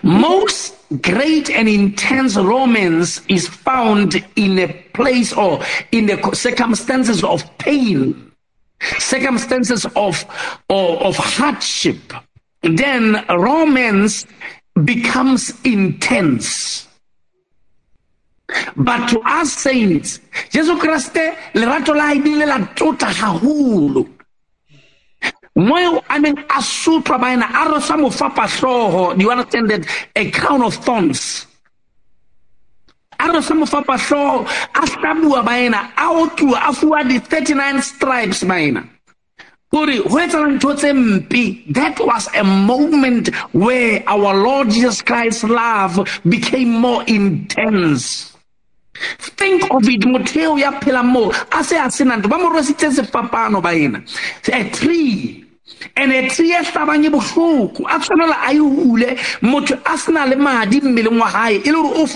[0.03, 7.45] Most great and intense romance is found in a place or in the circumstances of
[7.59, 8.33] pain,
[8.99, 10.25] circumstances of,
[10.71, 12.13] of, of hardship.
[12.63, 14.27] Then romance
[14.85, 16.87] becomes intense.
[18.77, 20.21] But to us saints,
[20.51, 24.09] Jesu Christe lerato la ibile la tota haholo.
[25.59, 29.87] Moyo a neng a sotlwa baena a rwesa mofapatlhogo do you understand that?
[30.15, 31.47] A crown of thorns.
[33.19, 38.45] A rwesa mofapatlhogo a hlabua baena a otliwa a fiwa di-39 stripes
[40.77, 48.35] tse that was a moment where our lord jesus christ's love became more intense.
[49.19, 52.91] Think of it motho eo ya phela moo a se a senanto ba mo rwesitse
[52.95, 54.03] sefapano baena
[54.53, 55.48] a tree
[55.97, 57.85] and e tsie hlabanye bohloko.
[57.87, 58.59] A tshwanela a e
[59.43, 62.07] motho a le madi mmeleng wa e le gore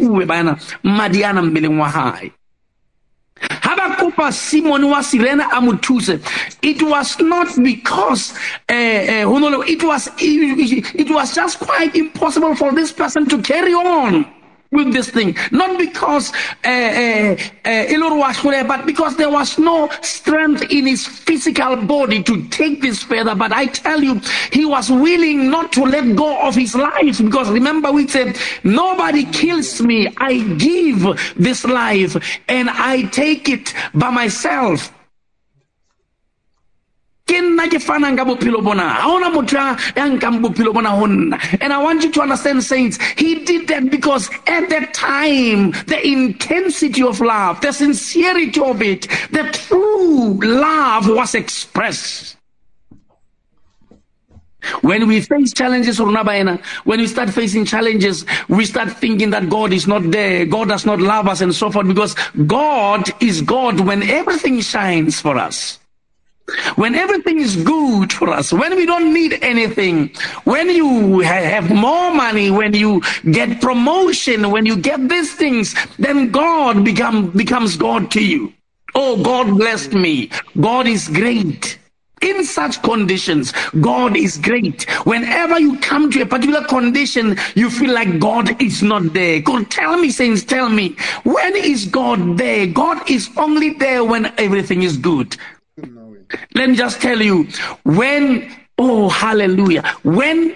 [0.00, 1.90] o bana madi mmeleng wa
[3.76, 6.20] ba kopa simon wa sirena a mo thuse
[6.62, 8.34] it was not because
[8.68, 14.24] uh, uh, it was it was just quite impossible for this person to carry on
[14.72, 15.36] with this thing.
[15.52, 16.32] Not because
[16.64, 23.02] uh, uh, but because there was no strength in his physical body to take this
[23.02, 23.34] further.
[23.34, 24.20] But I tell you,
[24.50, 29.24] he was willing not to let go of his life because remember we said, nobody
[29.26, 30.08] kills me.
[30.16, 31.06] I give
[31.36, 32.16] this life
[32.48, 34.92] and I take it by myself.
[37.40, 38.98] Nna ke fanang ka bophelo bona.
[39.00, 39.76] Ga ona motho ya
[40.08, 41.58] nkang bophelo bona go nna.
[41.60, 46.00] And i want you to understand saints he did that because at that time the
[46.06, 52.36] intensity of love the sincerity of it the true love was expressed.
[54.82, 59.88] When we face challenges, when we start facing challenges, we start thinking that God is
[59.88, 62.14] not there, God does not love us, and so forth, because
[62.46, 65.80] God is God when everything shines for us.
[66.76, 70.08] When everything is good for us, when we don't need anything,
[70.44, 76.30] when you have more money, when you get promotion, when you get these things, then
[76.30, 78.52] God become, becomes God to you.
[78.94, 80.30] Oh, God blessed me.
[80.60, 81.78] God is great.
[82.20, 84.88] In such conditions, God is great.
[85.04, 89.40] Whenever you come to a particular condition, you feel like God is not there.
[89.40, 92.68] God, tell me, saints, tell me, when is God there?
[92.68, 95.36] God is only there when everything is good.
[96.54, 97.48] Let me just tell you,
[97.84, 100.54] when, oh, hallelujah, when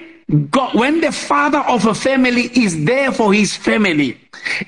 [0.51, 4.21] God, when the father of a family is there for his family,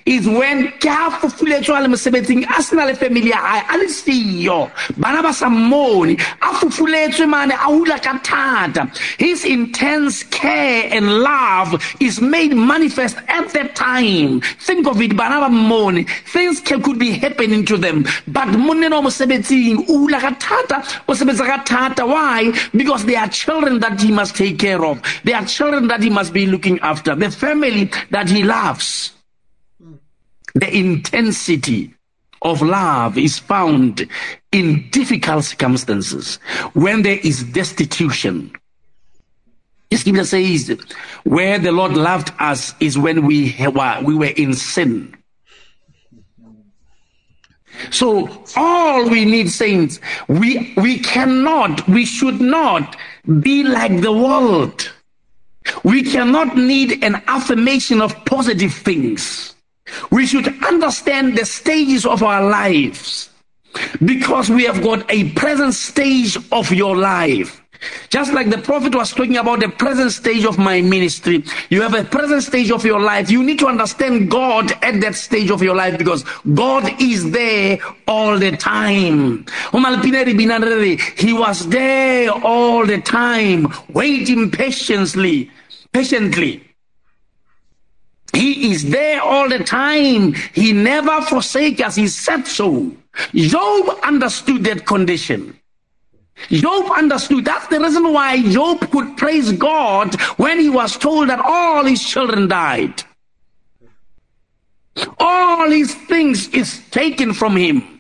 [0.07, 3.79] is when ke ha fufuletswe a le mosebetsing a sena le family ya hae a
[3.79, 4.71] le siyo.
[4.97, 8.91] Bana ba sa mmone a fufuletswe mane a hula ka thata.
[9.19, 14.41] His intense care and love is made manifest at that time.
[14.61, 18.05] Think of it bana ba mmone things could be happening to them.
[18.27, 20.77] But monne no mosebetsing o hula ka thata
[21.09, 22.07] o sebetsa ka thata.
[22.07, 22.53] Why?
[22.73, 25.03] Because they are children that he must take care of.
[25.25, 27.15] They are children that he must be looking after.
[27.15, 29.18] The family that he loves
[30.61, 31.95] the intensity
[32.43, 34.09] of love is found
[34.53, 36.37] in difficult circumstances
[36.75, 38.53] when there is destitution.
[39.91, 40.79] The scripture says,
[41.25, 45.15] where the Lord loved us is when we were, we were in sin.
[47.91, 52.97] So all we need, saints, we, we cannot, we should not
[53.41, 54.91] be like the world.
[55.85, 59.55] We cannot need an affirmation of positive things.
[60.11, 63.31] We should understand the stages of our lives
[64.05, 67.63] because we have got a present stage of your life.
[68.09, 71.95] Just like the prophet was talking about the present stage of my ministry, you have
[71.95, 73.31] a present stage of your life.
[73.31, 76.25] You need to understand God at that stage of your life because
[76.55, 77.79] God is there
[78.09, 79.47] all the time.
[81.17, 85.51] He was there all the time, waiting patiently,
[85.93, 86.68] patiently.
[88.35, 90.35] He is there all the time.
[90.53, 91.97] He never forsakes us.
[91.97, 92.93] He said so.
[93.35, 95.59] Job understood that condition.
[96.51, 97.45] Job understood.
[97.45, 102.05] That's the reason why Job could praise God when he was told that all his
[102.05, 103.03] children died.
[105.19, 107.99] All his things is taken from him.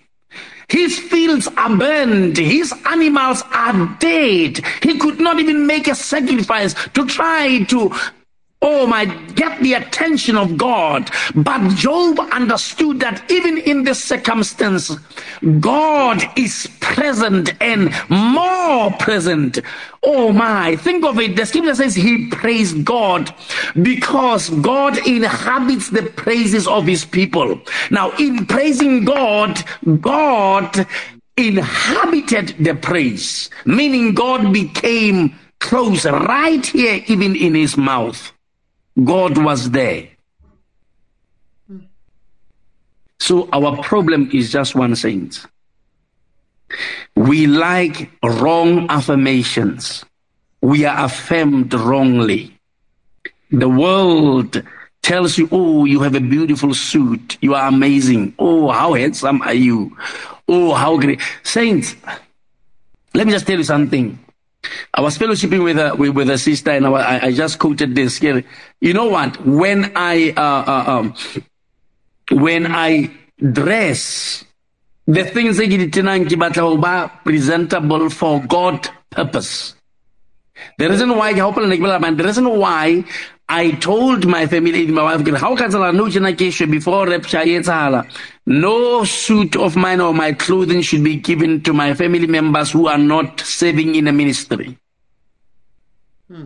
[0.69, 2.37] His fields are burned.
[2.37, 4.61] His animals are dead.
[4.83, 7.91] He could not even make a sacrifice to try to
[8.61, 9.05] oh my,
[9.35, 11.11] get the attention of God.
[11.35, 14.91] But Job understood that even in this circumstance,
[15.61, 19.61] God is present and more present.
[20.03, 21.37] Oh my, think of it.
[21.37, 23.35] The scripture says he praised God
[23.83, 27.61] because God inhabits the praises of his people.
[27.91, 29.63] Now, in praising God,
[30.01, 30.87] God
[31.37, 38.33] inhabited the praise, meaning God became close right here, even in his mouth.
[39.05, 40.09] God was there.
[43.21, 45.45] So our problem is just one saint.
[47.17, 50.05] We like wrong affirmations.
[50.61, 52.59] We are affirmed wrongly.
[53.51, 54.63] The world
[55.03, 57.39] tells you, oh, you have a beautiful suit.
[57.41, 58.35] You are amazing.
[58.39, 59.97] Oh, how handsome are you?
[60.49, 61.21] Oh, how great.
[61.43, 61.97] Saints,
[63.15, 64.19] let me just tell you something.
[64.95, 68.21] I was fellowshipping with a with, with a sister, and I, I, just quoted this.
[68.23, 69.45] You know what?
[69.47, 71.15] When I uh, uh, um,
[72.33, 74.45] when I dress,
[75.07, 76.05] the things that did
[77.25, 79.75] presentable for God purpose.
[80.79, 81.35] The reason why
[82.17, 83.05] the reason why
[83.51, 86.09] I told my family, my wife, how can I know
[86.67, 87.09] before
[88.45, 92.89] No suit of mine or my clothing should be given to my family members who
[92.89, 94.79] are not serving in a ministry.
[96.31, 96.45] Hmm.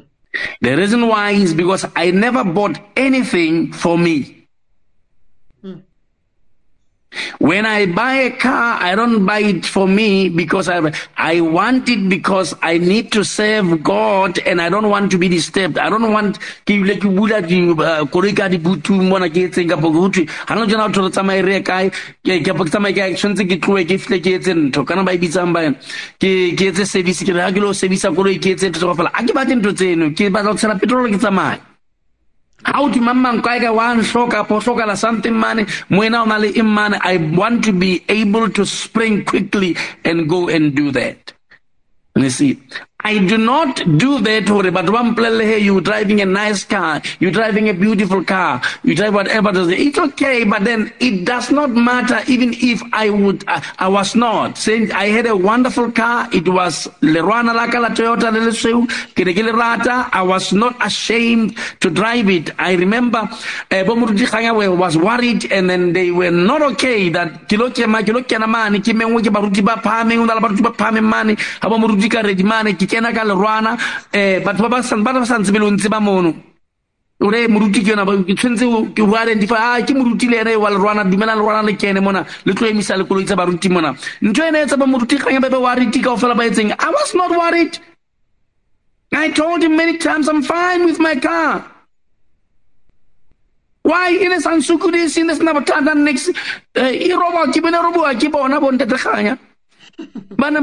[0.61, 4.41] The reason why is because I never bought anything for me.
[7.38, 11.88] When I buy a car, I don't buy it for me because I, I want
[11.88, 15.78] it because I need to serve God and I don't want to be disturbed.
[15.78, 19.42] I don't want ke bile ke bula di uh, koloi ka dibutu mona ke
[32.64, 36.48] how to mamang kwa ka one hloka po hloka la something money mwena ona le
[36.54, 41.32] imane i want to be able to spring quickly and go and do that.
[42.14, 42.58] And you see
[43.05, 47.68] I do not do that but one play you driving a nice car, you're driving
[47.68, 52.55] a beautiful car, you drive whatever it's okay, but then it does not matter even
[52.55, 54.59] if I would I, I was not.
[54.59, 58.32] Saying I had a wonderful car, it was Leruana Laka la Toyota
[59.53, 62.50] Rata, I was not ashamed to drive it.
[62.59, 63.28] I remember
[63.70, 63.84] uh,
[64.82, 69.22] was worried and then they were not okay that kiloke ma kiloke na mani kimengwe
[69.22, 73.12] ke baruti ba phame una la ba phame mani haba moruti ka redi mani kena
[73.16, 74.82] ka lerwana um batho ba ba
[75.64, 76.32] o ntse ba mono.
[77.22, 81.05] Ore moruti ke yona ke tshwanetse ke identify a ke moruti le ene wa lerwana
[81.05, 83.95] dumela lerwana le kene mona le tlo emisa tsa baruti mona.
[84.20, 85.40] Ntho ene e tsa ba moruti kganya
[86.16, 87.78] fela ba etseng i was not worried.
[89.14, 91.62] I told him many times i'm fine with my car.
[93.84, 96.30] Why e ne sa nsukudise ne sena bothata next
[96.74, 99.38] e roba ke bone roboa ke bona bana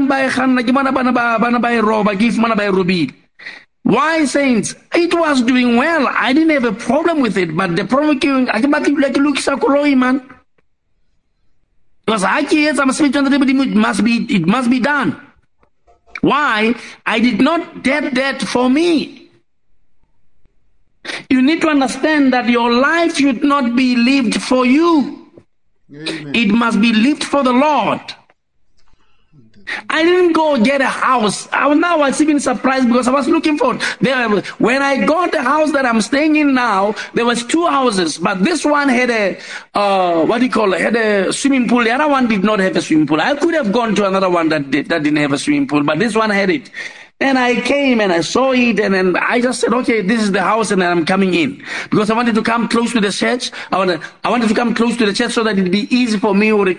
[0.06, 3.10] ba e kganna ke bona bana ba bana ba e roba ke ifumana ba e
[3.82, 4.74] why saints?
[4.94, 6.06] It was doing well.
[6.08, 9.10] I didn't have a problem with it but the problem ke a ke batle dula
[9.10, 10.20] ke lokisa koloi man.
[12.04, 15.16] Because ke etsa mosebetsi wa ntate it must be it must be done.
[16.20, 16.74] Why?
[17.06, 19.30] I did not get that for me.
[21.30, 25.20] You need to understand that your life should not be lived for you.
[25.92, 26.34] Amen.
[26.34, 28.00] it must be lived for the lord
[29.88, 31.48] I didn't go get a house.
[31.52, 34.28] I, was now I was even surprised because I was looking for there.
[34.58, 38.42] When I got the house that I'm staying in now, there was two houses, but
[38.44, 39.38] this one had a
[39.74, 40.80] uh, what do you call it?
[40.80, 41.84] Had a swimming pool.
[41.84, 43.20] The other one did not have a swimming pool.
[43.20, 45.82] I could have gone to another one that did, that didn't have a swimming pool,
[45.82, 46.70] but this one had it.
[47.22, 50.32] And I came and I saw it and then I just said, okay, this is
[50.32, 51.62] the house and I'm coming in.
[51.90, 53.50] Because I wanted to come close to the church.
[53.70, 56.18] I wanted, I wanted to come close to the church so that it'd be easy
[56.18, 56.74] for me or le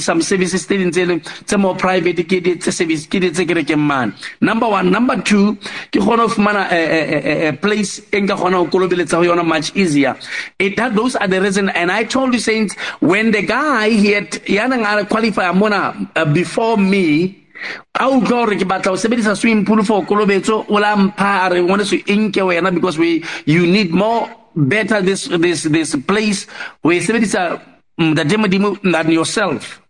[0.00, 4.14] some services tse tse more private tse service ke man.
[4.40, 9.22] Number 1, number 2, ke gona ho fumana a, place nka gona ho kolobeletsa ho
[9.22, 10.16] yona much easier.
[10.58, 14.10] It that those are the reason and I told you saints when the guy he
[14.10, 17.39] had yana qualify amona uh, before me
[17.94, 21.48] a utlwa gore ke batla go sebedisa swimming pool for kolobetso o la mpha a
[21.50, 26.46] re ngwane se enke wena because we you need more better this this this place
[26.84, 27.60] we sebedisa
[27.98, 29.80] mm, ntate modimo than yourself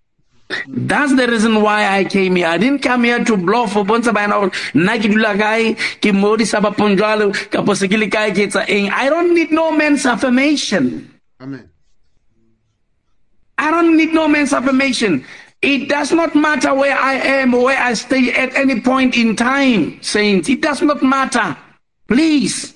[0.67, 2.49] That's the reason why I came here.
[2.49, 6.11] I didn't come here to bluff for bontsha bana gore nna ke dula kae ke
[6.11, 9.71] modisa ba ponjwalo kapo se ke le kae ke etsa eng I don't need no
[9.71, 11.07] man's affirmation.
[11.41, 11.71] Amen.
[13.59, 15.25] I don't need no man's affirmation.
[15.63, 19.37] It does not matter where I am or where I stay at any point in
[19.37, 20.49] time, saints.
[20.49, 21.57] It does not matter.
[22.09, 22.75] Please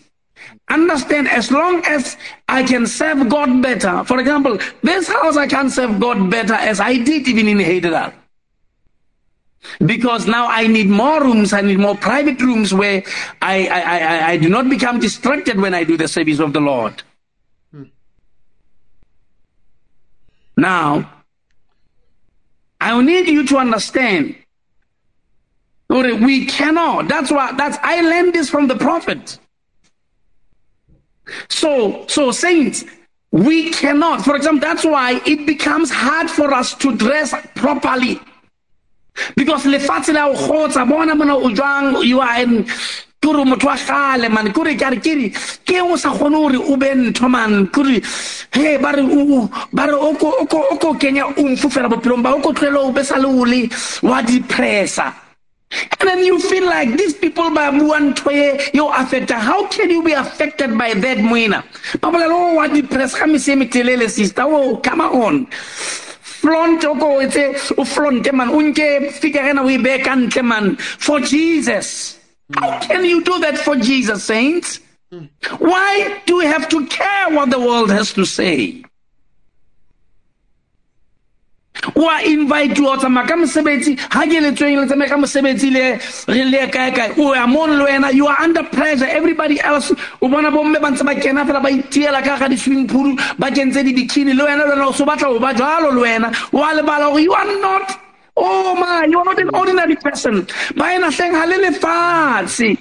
[0.68, 2.16] understand as long as
[2.48, 4.04] I can serve God better.
[4.04, 8.14] For example, this house I can serve God better as I did even in Hyderabad.
[9.84, 13.02] Because now I need more rooms, I need more private rooms where
[13.40, 16.60] I, I, I, I do not become distracted when I do the service of the
[16.60, 17.02] Lord.
[17.70, 17.84] Hmm.
[20.58, 21.13] Now,
[22.84, 24.36] I need you to understand.
[25.88, 27.08] We cannot.
[27.08, 29.38] That's why that's I learned this from the prophet.
[31.48, 32.84] So so saints,
[33.30, 34.22] we cannot.
[34.22, 38.20] For example, that's why it becomes hard for us to dress properly.
[39.34, 39.64] Because
[42.04, 42.66] you are in
[43.24, 45.30] kore motho wa gale mane kore ke re kere
[45.64, 48.00] ke o sa kgone gore o be ntho man kore
[48.52, 53.02] he ba re o ko kenya umfu fela bophelong ba o ko tlwele o be
[53.02, 53.68] sa le ole
[54.02, 55.24] wa depressa
[56.00, 59.34] And then you feel like these people by one way you affected.
[59.34, 61.64] How can you be affected by that muina?
[62.00, 63.16] Papa oh what depressed.
[63.16, 64.42] Come say me tell sister.
[64.42, 65.46] Oh come on.
[65.46, 72.20] Flaunt oko it's a flaunt man unke figure na we back and man for Jesus.
[72.52, 74.80] How can you do that for Jesus, saints?
[75.58, 78.84] Why do we have to care what the world has to say?
[81.94, 82.18] wa
[83.36, 85.98] mosebetsi ha ke letsweng le tsamaya ka mosebetsi le
[87.18, 89.92] o ya mono le wena you are under pressure everybody else
[90.22, 93.50] o bona bomme ba ntse ba kena fela ba itiela ka ga di-swimming pool ba
[93.50, 97.10] kentse di-bikini le wena le wena o so batla o ba jalo le wena lebala
[97.10, 98.00] gore you are not
[98.36, 100.46] oh my you are not an ordinary person.
[100.76, 102.78] Ba ena hleng ha le lefatshe.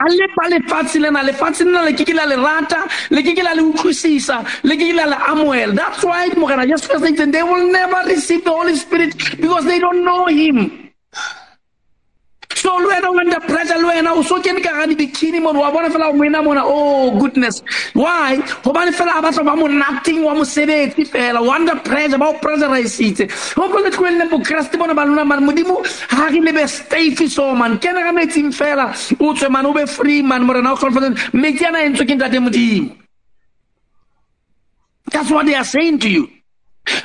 [0.00, 3.34] A le ba lefatshe lena lefatshe lena le ke ke la le rata le ke
[3.36, 5.74] ke la le utlwisisa le ke ke la le amohela.
[5.74, 9.78] That's why morena jesus christ said they will never receive the holy spirit because they
[9.78, 10.86] don't know him
[12.66, 15.60] so le wena o under pressure le wena o so kene ka ga dibikini mono
[15.60, 17.62] wa bona fela moena mona oh goodness.
[17.94, 18.42] Why?
[18.64, 23.54] Gobane fela a batla ba monacting wa mosebetsi fela o under pressure ba o pressurizitse
[23.54, 25.78] gopole tloelele bokeresete ba lona man modimo
[26.10, 27.78] ga re lebe stafe so man.
[27.78, 28.90] Kene ga metsing fela
[29.20, 31.16] o tswe man o be free man morena o confident.
[31.32, 32.96] Metsi ana e ntswe ke ntate modimo.
[35.12, 36.35] That's what they are saying to you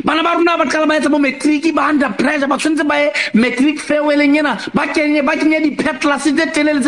[0.03, 2.95] bana ba rona ba qala ba etsa bo matric ba under pressure ba tshwanetse ba
[3.01, 6.81] ye matric farewelleng ena ba kenye ba kenye di-petlas tse telele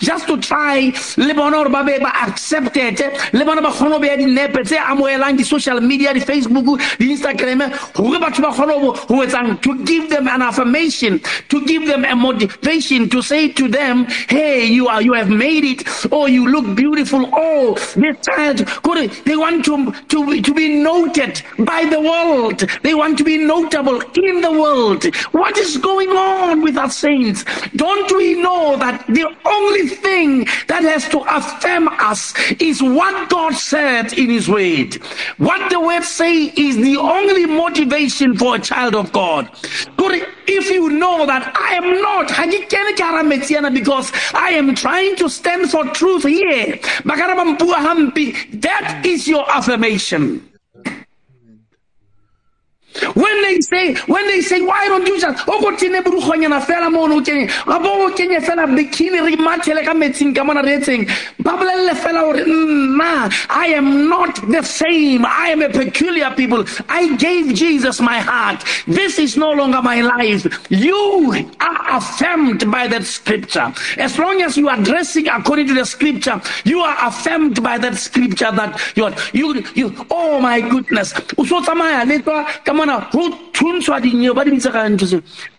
[0.00, 3.00] just to try le bona gore ba be ba accepted
[3.32, 4.76] le bona ba beya dinepe tse
[5.36, 11.20] di-social media di-facebook di-instagram gore batho ba kgone go etsang to give them an affirmation
[11.48, 15.64] to give them a motivation to say to them hey you are you have made
[15.64, 15.82] it.
[16.10, 17.28] Oh you look beautiful.
[17.32, 18.58] Oh this child
[19.24, 22.60] they want to to to be noted by the world.
[22.82, 25.04] They want to be notable in the world.
[25.32, 27.44] What is going on with our saints?
[27.76, 33.54] Don't we know that the only thing that has to affirm us is what God
[33.54, 34.94] said in His Word?
[35.38, 39.50] What the Word say is the only motivation for a child of God.
[39.96, 42.28] Good, if you know that I am not
[43.74, 50.55] because I am trying to stand for truth here, that is your affirmation um,
[53.14, 56.90] when they say when they say why don't you just o go tene borukgonyana fela
[56.90, 60.62] mo o kenye ga bo o kenye fela bikini re mathele ka metsing ka mona
[60.62, 61.06] re etseng?
[61.40, 65.24] Ba bolelele fela gore nna i am not the same.
[65.24, 66.64] I am a peculiar people.
[66.88, 68.64] I gave jesus my heart.
[68.86, 70.46] This is no longer my life.
[70.70, 73.72] You are affirmed by that scripture.
[73.96, 77.96] As long as you are dressing according to the scripture you are affirmed by that
[77.96, 81.14] scripture that you you you oh my goodness.
[81.38, 83.22] O so tsamaya le twa ka mona go
[83.52, 85.06] thuntshwa dinyeo ba di bitsa ka ntho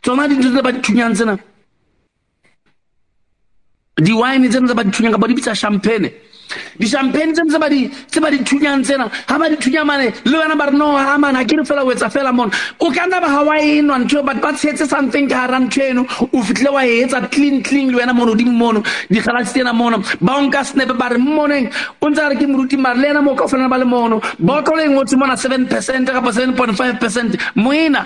[0.02, 1.36] tsona dintho tse ba di thunyang tsena
[4.06, 6.10] di-wine tsena tse ba di thunyang ka ba di bitsa champagne
[6.80, 10.66] di-champagne tse tse ba di thunyang tsena ga ba di thunya mane le wena ba
[10.66, 12.52] re no a mane ga ke re fela o etsa fela mona.
[12.80, 15.82] O ka nna ba ga wa enwa ntho but ba tshetse something ka gara ntho
[15.82, 16.06] eno.
[16.34, 20.38] O fitlhile wa etsa clean clean le wena mono odimo mono digalasi tsena mono ba
[20.38, 21.72] o nka snepe ba re mmoneng
[22.02, 24.22] o ntse a ke moruti mare le ena mo ka felana ba le mono.
[24.40, 27.38] Botolo e ngotse mona seven percent kapa seven point five percent.
[27.56, 28.06] Moena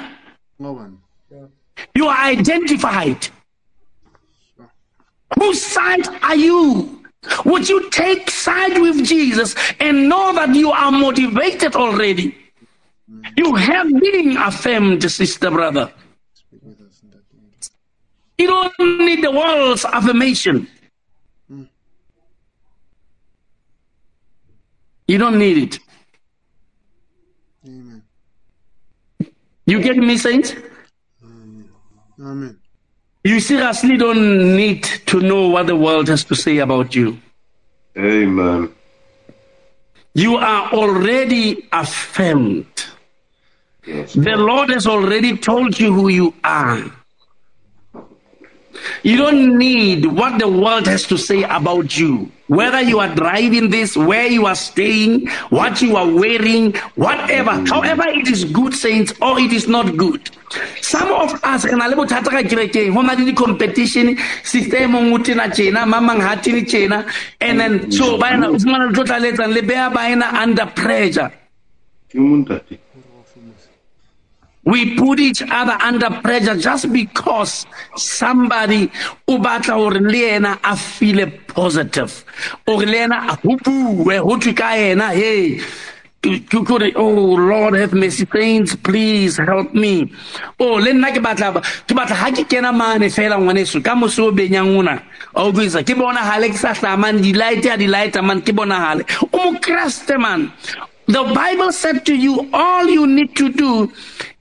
[1.96, 3.28] you are identified.
[5.40, 7.01] Whose side are you
[7.46, 12.38] would you take side with Jesus and know that you are motivated already?
[13.38, 15.92] You have been affirmed, sister, brother.
[18.38, 20.68] You don't need the world's affirmation.
[25.08, 25.80] You don't need it.
[27.68, 28.02] Amen.
[29.66, 30.56] You get me, saints?
[32.20, 32.61] Amen.
[33.24, 37.20] You seriously don't need to know what the world has to say about you.
[37.98, 38.74] Amen.
[40.14, 42.66] You are already affirmed.
[43.86, 44.14] Yes.
[44.14, 46.84] The Lord has already told you who you are.
[49.04, 52.32] You don't need what the world has to say about you.
[52.48, 57.52] Whether you are driving this, where you are staying, what you are wearing, whatever.
[57.52, 57.70] Mm.
[57.70, 60.30] However, it is good, saints, or it is not good.
[60.82, 65.18] Some of us, re na le bothata ka kerekeng, ho na le di-competition, system o
[65.18, 69.04] tena tjena, mamang ha tene tjena, and then so ba ena o fumana le tlo
[69.06, 71.32] tlaletsang le beha ba ena under pressure.
[72.10, 72.78] Ke mo ntate.
[74.64, 78.92] We put each other under pressure just because somebody
[79.28, 82.24] o batla hore le yena a feel positive.
[82.68, 85.62] Or le yena a bue ho thwe ka yena hey
[86.24, 88.28] oh lord have mercy.
[88.32, 90.12] Saints please help me.
[90.60, 91.54] Oh le nna ke batla
[91.88, 95.02] ke batla ha ke kena mane fela ngwaneso ka mose o benyang ona
[95.36, 98.54] o buisa ke bona hale ke sa hlamane di light ya di light man ke
[98.54, 99.04] bona hale
[99.34, 100.52] o mo kriste man
[101.08, 103.92] the bible said to you all you need to do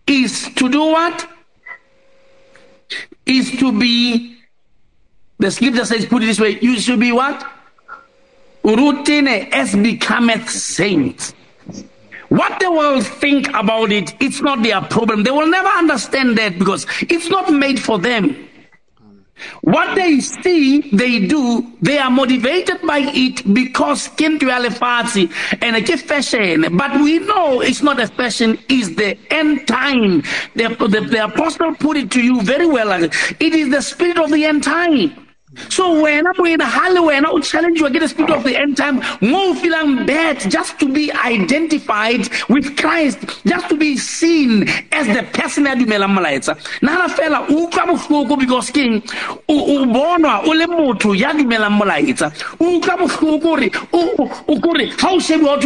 [0.07, 1.27] is to do what?
[3.25, 4.37] Is to be
[5.39, 7.43] the scripture says put it this way you should be what?
[8.65, 11.33] Urutine as becometh saints
[12.31, 15.25] What the world think about it, it's not their problem.
[15.25, 18.49] They will never understand that because it's not made for them.
[19.63, 26.77] What they see, they do, they are motivated by it because alifati and a fashion.
[26.77, 30.23] But we know it's not a fashion, it's the end time.
[30.55, 32.93] The, the, the apostle put it to you very well.
[32.93, 35.30] It is the spirit of the end time.
[35.69, 36.61] So when I'm in
[37.05, 40.79] when I challenge you against the spirit of the end time, more feeling bad just
[40.81, 46.57] to be identified with Christ, just to be seen as the person that you melaetsa.
[46.83, 49.03] Nana fela o utlwa bohloko because king
[49.49, 52.33] o bonwa o le motho ya dumelang molaetsa.
[52.61, 55.61] O utlwa bohloko gore o kore ha o shebiwa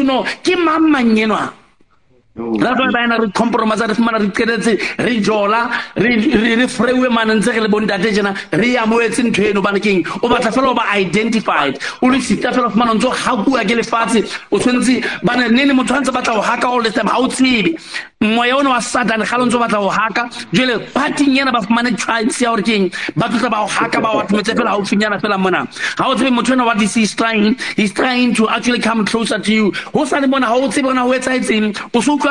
[2.37, 7.61] why bana re compromise re fumana re qetetse re jola re frewe mane ntse re
[7.61, 9.63] le bontate jena re amoetse ntho eno.
[9.63, 10.05] Bane keng?
[10.23, 11.79] O batla fela o ba identified.
[12.03, 14.27] O le sita fela fumana ntse o gakua ke lefatshe.
[14.51, 17.29] O tshwanetse bane ne motho a ntse batla go haka all the time ha o
[17.29, 17.79] tsebe.
[18.21, 20.29] Moya one wa satan ga lo ntse o batla go haka.
[20.53, 24.09] Jele parting yana ba fumane chance ya gore keng ba tlotla ba go haka ba
[24.11, 25.69] o atumetse fela gaufinyana fela mona.
[25.97, 29.39] Ga o tsebe motho ena what is he trying he's trying to actually come closer
[29.39, 29.73] to you.
[29.93, 32.24] Go sa le mona ga o tsebe gona go etsaetseng o se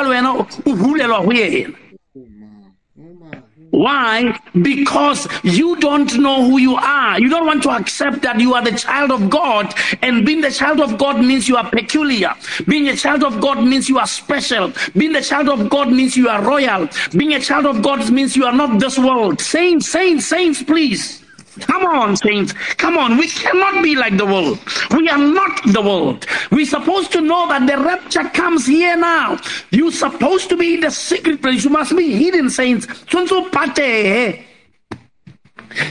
[3.74, 4.39] Why?
[4.62, 7.20] Because you don't know who you are.
[7.20, 9.74] You don't want to accept that you are the child of God.
[10.04, 12.36] And being the child of God means you are peculiar.
[12.68, 14.72] Being a child of God means you are special.
[14.96, 16.88] Being the child of God means you are royal.
[17.18, 19.41] Being a child of God means you are not this world.
[19.41, 21.22] Saints, saints, saints, please.
[21.62, 22.54] Come on, saints.
[22.78, 23.18] Come on.
[23.18, 24.60] We cannot be like the world.
[24.91, 26.26] We are not the world.
[26.51, 29.39] We're supposed to know that the rapture comes here now.
[29.72, 31.64] You're supposed to be in the secret place.
[31.64, 32.88] You must be hidden, saints.
[33.14, 34.43] Eh?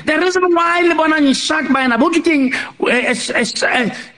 [0.06, 2.52] The reason why Lebanon is shocked by an king,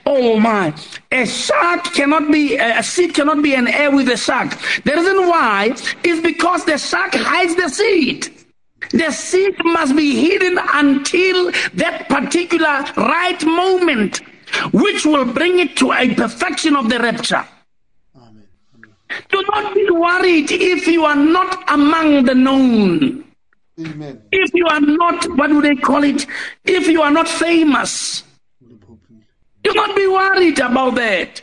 [0.06, 0.74] oh my,
[1.10, 4.50] a shark cannot be, eh, a seed cannot be an air with a shark.
[4.84, 8.43] The reason why is because the shark hides the seed.
[8.90, 14.20] The seed must be hidden until that particular right moment,
[14.72, 17.44] which will bring it to a perfection of the rapture.
[18.16, 18.46] Amen.
[19.30, 23.24] Do not be worried if you are not among the known.
[23.80, 24.22] Amen.
[24.30, 26.26] If you are not, what do they call it?
[26.64, 28.22] If you are not famous,
[29.64, 31.42] do not be worried about that.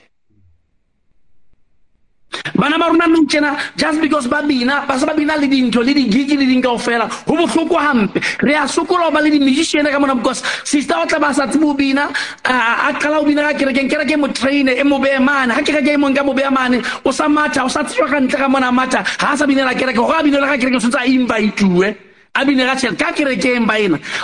[2.56, 5.82] Bana ba rona nou tjena just because ba bina ba se ba bina le dintho
[5.82, 9.86] le di-gig le ding kaofela go botlhoko gampe re a sokola go ba le di-musician
[9.86, 12.10] ka mona because sister o tla ba sa tsebo bina
[12.46, 13.90] a qala go bina ka kerekeng.
[13.90, 15.54] Kereke mo traine e mo beye mane.
[15.54, 18.20] Ga kereke e mong ka mo beha mane o sa matha o sa tsejwa ka
[18.20, 19.98] ntle ka mona matha ga a sa binela kereke.
[19.98, 22.11] Go a binela ka kereke o tshwanetse a invitue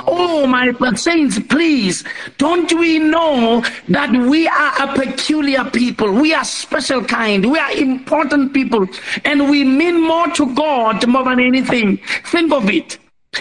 [0.07, 2.05] Oh, my saints, please,
[2.37, 6.13] don't we know that we are a peculiar people?
[6.13, 7.51] We are special kind.
[7.51, 8.87] We are important people.
[9.25, 11.97] And we mean more to God more than anything.
[12.27, 12.97] Think of it.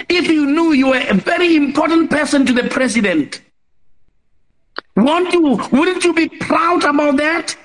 [0.08, 3.42] If you knew you were a very important person to the president,
[4.96, 7.56] won't you, wouldn't you be proud about that?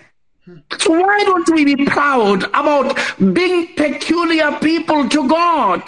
[0.78, 2.95] So why don't we be proud about
[3.34, 5.82] being peculiar people to God?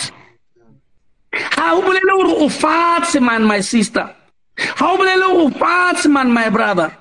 [1.34, 4.14] Ha o bolele gore o fatshe man my sister.
[4.58, 6.96] Ha o bolele gore o fatshe man my brother.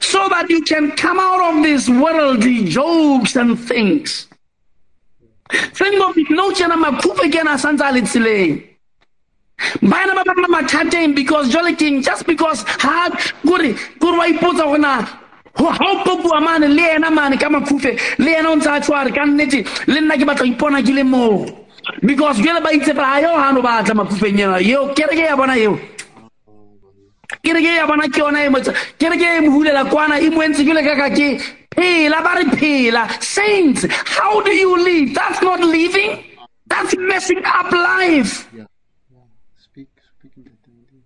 [0.00, 4.26] So that you can come out of these worldly jokes and things.
[5.50, 8.66] Think of it no tjena makhuphe ke ana santse a le tseleng.
[9.82, 13.10] Bana ba bana mathateng because jole king just because ha
[13.46, 15.04] kore kore wa ipotsa gona
[15.56, 19.12] ha o popua mane le ena mane ka makhufe le ena o ntse a tshware
[19.14, 21.46] ka nnete le nna ke batla ipona ke le moo
[22.02, 25.56] because jele ba itse fela yo ha no batla mafufeng ena yo kereke ya bona
[25.56, 25.78] eo
[27.44, 30.64] kereke ya bona ke yona e motsa kereke e mo hulela kwana e mo entse
[30.64, 31.28] jele kaka ke
[31.74, 33.86] phela ba re phela saints
[34.20, 35.14] how do you live?
[35.14, 36.24] That's not living?
[36.66, 38.48] That's messing up life.
[38.54, 38.69] Yeah.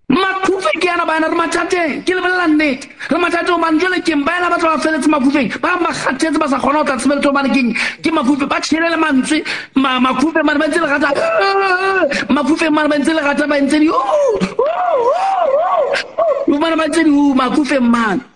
[0.08, 2.88] Makhufe ke yana bana re mathateng ke lebelela nnete.
[3.10, 6.48] Re mathateng obane jale keng ba yana ba tla ba feletse makufeng ba makgathetse ba
[6.48, 9.44] sa kgona go tla tsebeletse obane keng ke makufe ba tšhelele mantswe.
[9.76, 11.10] Makhufe mane ba ntse le gata
[12.28, 13.88] makufeng mane ba ntse le gata ba ntse di
[16.58, 18.20] mane ba ntse di makufeng mane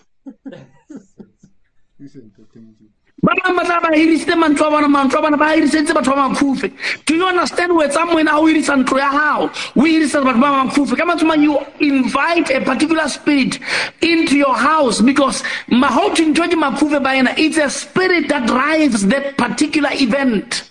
[3.22, 6.70] ba bangwe ba hirisitse mantswe a bona mantswe a bona ba hirisetse batho ba makhufe
[7.04, 10.40] do you understand o etsa moena ga o hirisa ntlo ya gago o hirisa batho
[10.40, 13.58] ba makhufe ka mantswe mang you invite a particular spirit
[14.02, 18.28] into your house because ga o thwe ntho ke makhufe ba ena it's a spirit
[18.28, 20.70] that drives that particular event.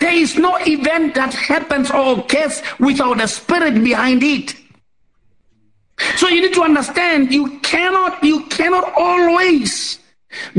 [0.00, 4.54] There is no event that happens or occurs without a spirit behind it.
[6.16, 9.98] So you need to understand you cannot you cannot always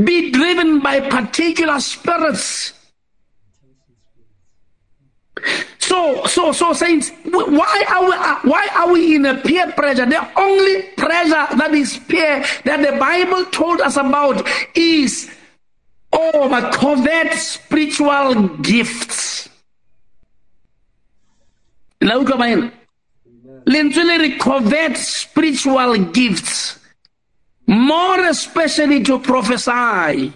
[0.02, 2.72] be driven by particular spirits.
[5.78, 10.06] So, so, so, saints, why are we, uh, why are we in a peer pressure?
[10.06, 15.30] The only pressure that is peer that the Bible told us about is,
[16.12, 19.36] oh, my covet spiritual gifts.
[22.00, 22.70] la utlwa baena
[23.66, 26.78] lentswe le re covet spiritual gifts
[27.66, 30.32] more especially to prophesy.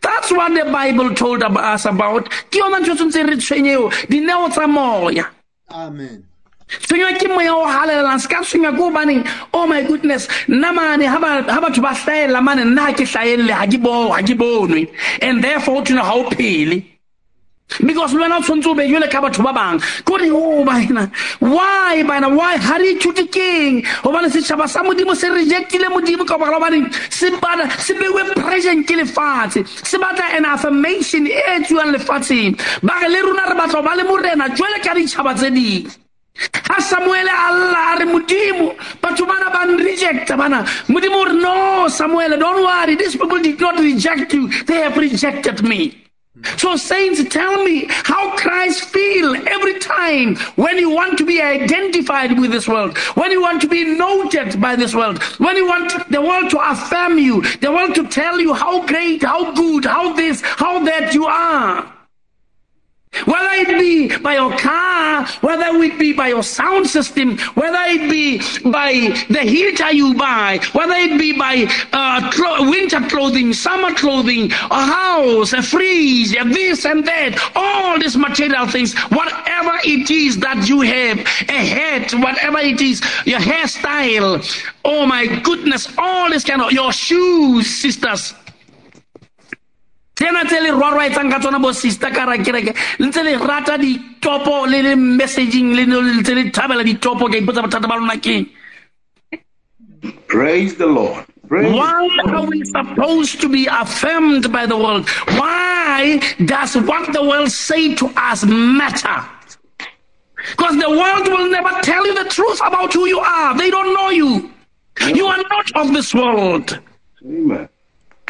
[0.00, 2.28] That's what the bible told us about.
[2.50, 5.26] Ke yona ntho tshwanetse re tshwenyeo dineo tsa moya.
[5.70, 6.24] Amen.
[6.68, 10.28] tshwenywa ke moya o halelelang se ka tshwenywa ke oh my goodness.
[10.48, 13.82] Nna mane ha ba- ha batho ba hlaela mane nna ha ke hlaelle ha ke
[13.82, 14.92] bo- bonwe.
[15.22, 16.84] And therefore tshwena ha o phele
[17.80, 19.80] because wena o tshwanetse o be jole ka batho ba bang.
[20.04, 21.10] Kore o baena
[21.40, 26.38] why baena why ha re ithute keng gobane setšhaba sa modimo se rejectile modimo ka
[26.38, 31.92] bogala gobaneng se bana se bewe present ke lefatshe se batla an affirmation e etsiwang
[31.94, 35.50] lefatsheng ba re le rona re batla go ba le morena jwale ka ditšhaba tse
[35.50, 35.88] ding
[36.68, 38.74] ha samuele a lla a re modimo.
[39.00, 42.96] Batho bana ba rejecta bana modimo o re no samuele don't worry.
[42.96, 44.48] These people did not reject you.
[44.64, 46.01] They have rejected me
[46.56, 52.38] so, saints, tell me how Christ feel every time when you want to be identified
[52.38, 56.10] with this world, when you want to be noted by this world, when you want
[56.10, 60.12] the world to affirm you, the world to tell you how great, how good, how
[60.14, 62.01] this, how that you are.
[63.26, 68.10] Whether it be by your car, whether it be by your sound system, whether it
[68.10, 68.38] be
[68.68, 68.92] by
[69.28, 74.84] the heater you buy, whether it be by uh, clo- winter clothing, summer clothing, a
[74.86, 80.68] house, a fridge, a this and that, all these material things, whatever it is that
[80.68, 84.42] you have, a hat, whatever it is, your hairstyle,
[84.84, 88.34] oh my goodness, all this kind of, your shoes, sisters,
[90.22, 93.76] tsena tse le rwarwaetsang ka tsona bo sister ka ra kereke le ntse le rata
[93.76, 98.46] ditopo le le messaging le ntse le thabela ditopo ka ipotsa bothata ba lona keng?
[100.28, 101.26] Praise the Lord.
[101.48, 105.08] Praise why are we supposed to be affirmed by the world?
[105.34, 109.18] Why does what the world say to us matter?
[110.54, 113.56] Because the world will never tell you the truth about who you are.
[113.56, 114.50] They don't know you.
[115.14, 116.78] You are not of this world.
[117.24, 117.68] Amen.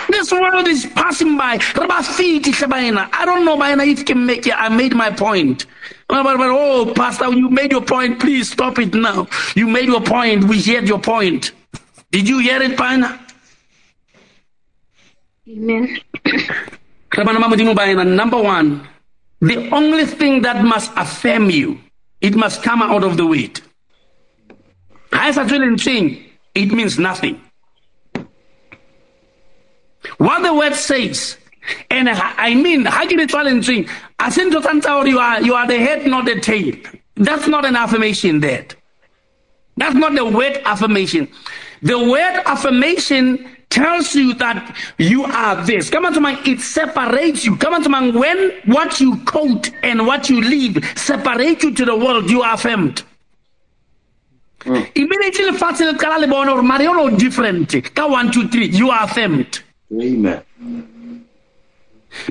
[0.08, 1.58] This world is passing by.
[1.58, 3.08] Raba fithi baena.
[3.12, 4.54] I don't know baena if can make it.
[4.56, 5.66] I made my point.
[6.08, 8.20] But, but, but, oh, Pastor, you made your point.
[8.20, 9.26] Please stop it now.
[9.54, 10.44] You made your point.
[10.44, 11.52] We heard your point.
[12.10, 13.18] Did you hear it, baena?
[15.48, 15.98] Amen.
[17.10, 18.04] Rabana Mama Modimo baena.
[18.06, 18.86] Number one,
[19.40, 21.80] the only thing that must affirm you,
[22.20, 23.60] it must come out of the word.
[25.12, 26.22] Ha e sa tswe lentsweng,
[26.54, 27.40] It means nothing.
[30.18, 31.36] What the word says,
[31.90, 33.88] and I mean, ha ke le tswa lentsweng,
[34.18, 36.74] a se ntho tsa you are, you are the head, not the tail.
[37.16, 38.74] That's not an affirmation that.
[39.76, 41.28] That's not the word affirmation.
[41.82, 45.88] The word affirmation tells you that you are this.
[45.88, 47.56] Come on to my, it separates you.
[47.56, 51.84] Come on to my, when what you quote and what you live separate you to
[51.84, 53.02] the world, you are affirmed.
[54.62, 54.82] Hmm.
[54.94, 59.60] Immediately le qala le bona hore mare different ka 1 2 3 you are affirmed.
[60.00, 60.42] Amen.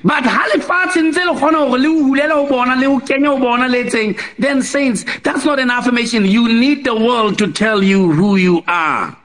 [0.03, 3.37] But ha lefatshe ntse le kgona hore le hulela ho bona le o kenya ho
[3.37, 7.83] bona le etseng then saints that's not an affirmation you need the world to tell
[7.83, 9.17] you who you are.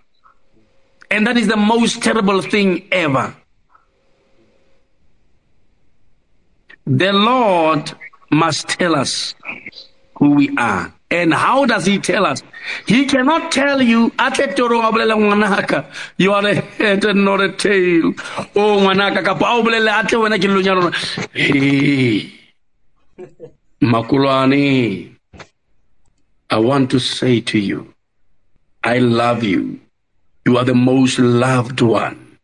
[1.10, 3.34] And that is the most terrible thing ever.
[6.86, 7.92] The Lord
[8.30, 9.34] must tell us
[10.16, 10.92] who we are.
[11.10, 12.42] And how does he tell us?
[12.86, 15.86] He cannot tell you, "Ate toro wa bolela ngwanaka,
[16.16, 18.12] you are a head and not a tail.
[18.56, 20.92] Oh, ngwanaka, kapa a o bolele, "Ate wena ke lelonya lona."
[21.32, 22.32] Hey,
[23.80, 25.14] Makulwane,
[26.50, 27.94] I want to say to you,
[28.82, 29.78] I love you.
[30.44, 32.38] You are the most loved one.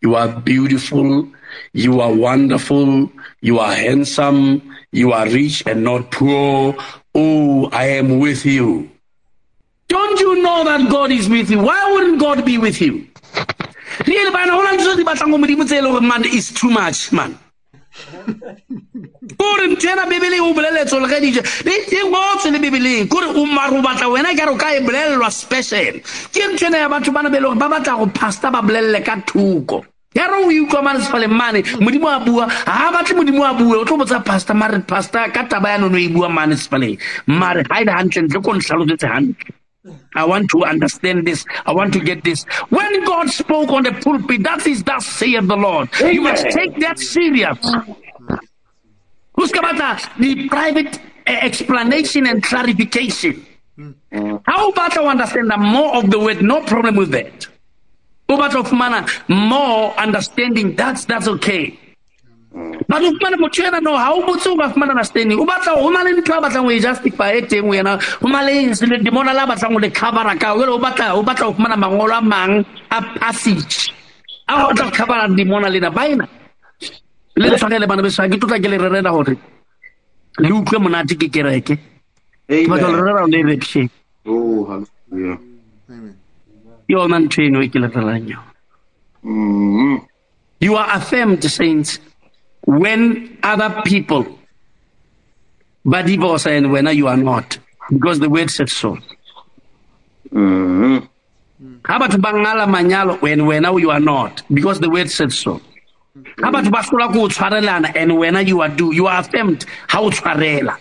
[0.00, 1.28] You are beautiful.
[1.72, 3.10] You are wonderful.
[3.40, 4.62] You are handsome.
[4.92, 6.76] You are rich and not poor.
[7.14, 8.90] Oh, I am with you.
[9.88, 11.60] Don't you know that God is with you?
[11.62, 13.06] Why wouldn't God be with you?
[14.06, 17.38] Really, hona ntho di batlang ho modimo tse leng hore man is too much man.
[19.38, 23.46] kore ntho ena bebeleng o boleletso le gadije le teng botswe le bebeleng kore o
[23.46, 26.02] mare o batla wena kare o ka e bolelelwa special
[26.34, 29.16] ke ntho ena ya batho bana le gore ba batla go pasta ba bolelele ka
[29.22, 29.84] thoko
[30.14, 33.76] ya re o utlwa mane sefaleng mane modimo a bua ga batle modimo a bue
[33.78, 37.62] o tlo botsa pasta mare pasta ka taba ya nono e bua mane sefaleng mare
[37.62, 39.54] ga e le gantle ntle ko ntlhalosetse gantle
[40.16, 41.44] I want to understand this.
[41.66, 42.44] I want to get this.
[42.70, 45.90] When God spoke on the pulpit, that is thus saith the Lord.
[46.00, 47.58] You must take that serious.
[49.34, 53.44] Who's about the private uh, explanation and clarification?
[54.46, 56.40] How about to understand the more of the word?
[56.42, 57.46] No problem with that.
[58.26, 61.78] But go fumana more understanding, that's that's okay.
[62.88, 65.38] But o fumana motho ena no ga o botse o ka fumana understanding.
[65.38, 68.28] O batla go na le ntho a batlang ho e justify e teng wena go
[68.28, 71.76] na le le a batlang ho le covera ka ele batla o batla go fumana
[71.76, 73.92] mangolo a mang a passage.
[74.48, 76.28] A batla go covera dimona lena baena
[77.36, 79.36] le le tshwanele bana beso ke tlotla ke le rerela gore
[80.38, 81.76] le utlwe monate ke kereke.
[82.48, 83.90] Ke batla le rerela le repše
[84.26, 84.82] Oh.
[86.88, 88.34] Yona ntho eno ke le rerelang
[89.24, 90.06] Mm.
[90.60, 91.98] You are affirmed, saints,
[92.66, 94.38] when other people
[95.84, 97.58] but divorce and when you are not,
[97.90, 98.98] because the word says so.
[100.32, 101.08] Mm.
[101.84, 105.60] How about bangala manyalo when when you are not, because the word says so.
[106.42, 110.78] How about basula ku tshwarelana and when you are do, you are affirmed how tshwarela.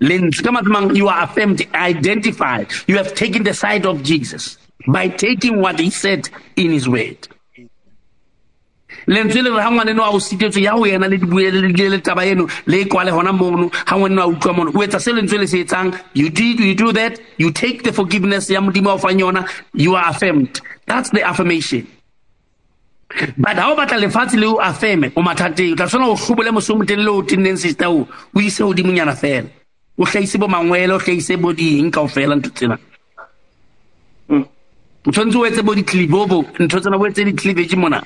[0.00, 2.70] Lentswe ka mantswe a mang, You are affirmed, identified.
[2.86, 4.56] You have taken the side of Jesus
[4.86, 7.28] by taking what he said in his word.
[9.06, 11.98] lentswe le re ga ngwane no a go sitetswe ya go ena le dibuele le
[11.98, 14.70] taba eno le e kwale gona mono ga ngwane no a utlwa mono.
[14.74, 15.98] O etsa se lentswe le se etsang?
[16.14, 19.48] You did you do that you take the forgiveness ya modimo a o fang yona
[19.72, 20.60] you are affirmed.
[20.86, 21.86] That's the affirmation.
[23.38, 26.50] But ga o batla lefatshe le o affirme o mathateng o tla tshwana go tlhobole
[26.52, 29.48] mosomoteng le o tenneng sister o o ise godimonyana fela.
[29.98, 32.78] O tlhaise bo mangwele o tlhaise bo ding kao fela ntho tsena
[35.06, 38.02] o tshwanetse o etse bo di-clivobo ntho tsena bo etse di-cleavage mona.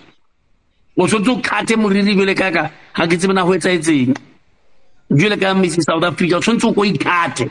[0.97, 4.15] O tshwanetse o kgate moriri jole kaka ga ke tsebena go etsaetseng
[5.11, 7.51] jole ka misi south africa o tshwanetse o ko ikgate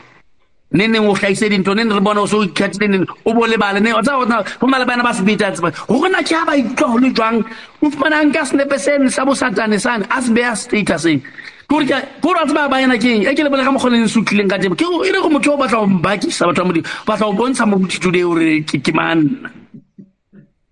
[0.72, 3.34] ne neng o tlhaise dintho ne ne re bona o se o ikgatile neng o
[3.34, 3.80] bo lebale.
[3.80, 5.70] Ne o tsa go na le bana ba sebeta tseba.
[5.86, 7.44] Go gona ke ga ba itlwa go le jwang?
[7.82, 11.20] O fumana nka senepe seno sa bosatane sane a se beya statuseng
[11.68, 14.76] kore a tseba ba yana keng e ke lebole ga mokgone se utlwileng ka tebe
[14.76, 17.64] ke e re go motho o batla go mbakisa batho ba modimo batla go bontsha
[17.66, 19.50] moditude ore ke ke manna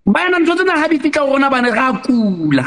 [0.06, 2.66] ba yana ntho tsena ga di fitlha go rona bane ga a kula.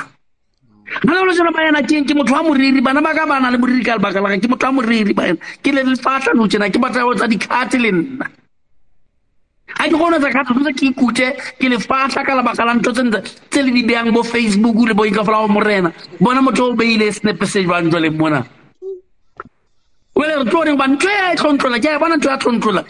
[1.04, 3.58] Ga le jona ba yana keng ke motho wa moriri bana ba ka bana le
[3.58, 6.70] moriri ka lebaka la ke motho wa moriri ba yana ke le lefatla nou tsena
[6.70, 8.26] ke batla go tsa dikgate le nna
[9.78, 11.28] ga ke gone tsa kgate tse ke ikute
[11.60, 15.46] ke lefatla ka lebaka la ntho tse le di beyang bo facebook le bo inkafola
[15.46, 15.92] go morena.
[16.20, 18.44] Bona motho o beile snepe se jwang jwale mona
[20.16, 22.84] wele re tlo reng ba ntho ya e tlontlola ke a bona ntho ya tlontlola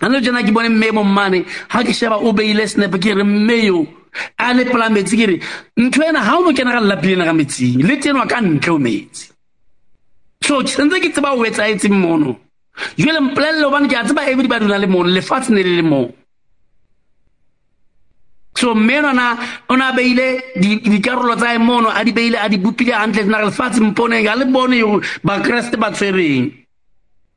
[0.00, 3.14] a le jana ke bone mme mo mmane ga ke sheba o beile snap ke
[3.14, 3.86] re mme yo
[4.38, 5.36] a le pola metsi ke re
[5.76, 8.78] ntho ena ga o no kena ka lelapilena ka metsing le tenwa ka ntle o
[8.78, 9.26] metsi
[10.42, 12.38] so sentse ke tseba o etsaetseng mono
[12.96, 15.82] jale mpolelele gobane ke a tseba everybody o na le mono lefatshe ne le le
[15.82, 16.12] moo.
[18.56, 19.36] So mme nona
[19.68, 23.38] o a beile dikarolo tsa e mono a di beile a di bopile gantle tena
[23.38, 26.52] re lefatshe mpone ga le bone yo bakreste ba tshwereng.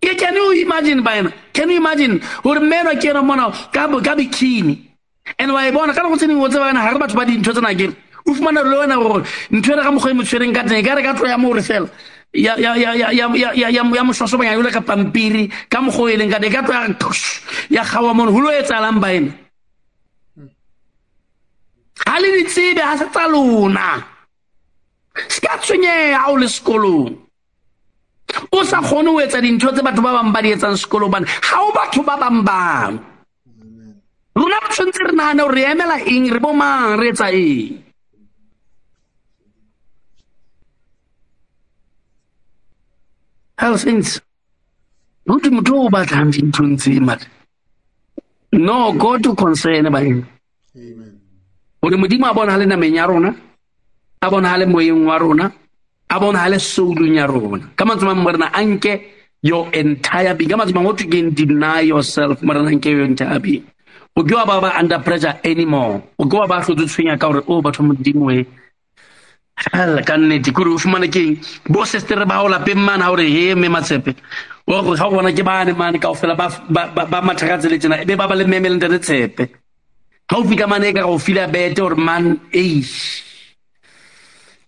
[0.02, 4.86] Ke can you imagine baena can you imagine gore mmeno ke ena mona ka bikini?
[5.38, 7.26] And wa e bona ka nako tse dingwe o tseba wena ga re batho ba
[7.26, 7.94] dintho tsena kere
[8.26, 11.04] o fumana le wena gore ntho ena ka mokgwa e mo ka teng ka re
[11.04, 11.90] ka tlo ya mo gore fela
[12.34, 17.10] ya ya ya ya jole ka pampiri ka mokgo e leng ka de ka tlo
[17.70, 19.34] ya gawa mono go lo etsalang baena.
[22.06, 23.98] Ga le ditsebe ga se tsa lona.
[25.28, 27.10] Se ka tshwenyega o le sekolong.
[28.54, 31.26] O sa kgone o etsa dintho tse batho ba bangwe ba di etsang sekolong bane
[31.26, 32.94] ga o batho ba bangwe bang.
[34.38, 37.89] Rona ba tshwanetse re nagane gore re emela eng re bo mang re etsa eng
[43.62, 43.76] hell
[45.28, 47.28] not o batlang dinthong tse mare
[48.68, 50.24] no go to concern baeng
[50.76, 51.14] Amen.
[51.82, 53.32] gore modimo a bonagale nameng ya rona
[54.22, 55.48] a bonagale moyeng wa rona
[56.10, 57.70] a bonagale soulung ya rona.
[57.76, 59.02] Ka mantswe mang morena a nke
[59.42, 60.50] your entire being.
[60.50, 63.64] Ka mantswe mang go thwe keng deny yourself morena a nke your entire being.
[64.18, 66.02] O ke wa ba ba under pressure anymore.
[66.18, 68.46] O ke wa ba tlotse tshwenya ka gore o batho ba modimo e
[69.74, 71.38] hela ka nnete kore o fumane keng
[71.70, 74.16] bo sestere ba go mane ga gore he mme matshepe
[74.68, 77.22] o gore ga go bona ke bane mane kao fela ba ba- ba- ba
[77.70, 79.44] le tsena e be ba ba le meme lente re tshepe?
[80.30, 82.84] Ga o fika mane e ka go fila bete gore man ei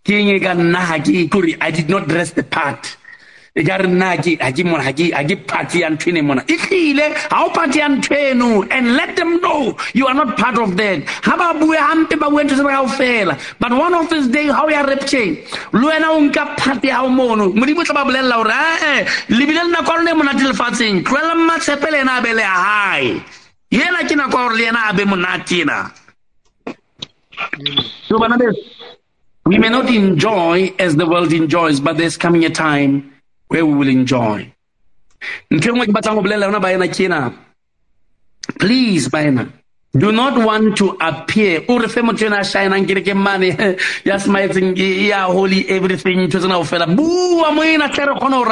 [0.04, 2.98] ke eng e ka nna ga ke kore i did not dress the part
[3.56, 4.18] nna
[5.48, 6.44] party ya ntho ene mona.
[6.48, 10.78] Ga o party ya ntho eno and let them know you are not part of
[10.78, 11.06] that.
[11.22, 14.48] Ga ba bue hampe ba bue ntho tsena kao fela but one of this day
[14.48, 17.52] ga o ya le wena o nka part ya gago mono.
[17.52, 21.04] Modimo tla ba bolelela gore ee eh, eh, lebile le nako lone monate lefatsheng.
[21.04, 21.36] Tloela
[21.92, 23.02] le ena a
[23.72, 25.04] yena ke nako ya gore le yena a be
[25.62, 25.92] ena
[29.46, 33.11] we may not enjoy as the world enjoys but there's coming a time
[33.52, 34.52] where we will enjoy.
[38.58, 39.52] Please baena
[39.94, 41.66] do not want to appear.
[41.68, 42.88] O re fe motho a shinang
[45.38, 48.46] holy everything ntho tsena go fela bua mo ena tle re kgone go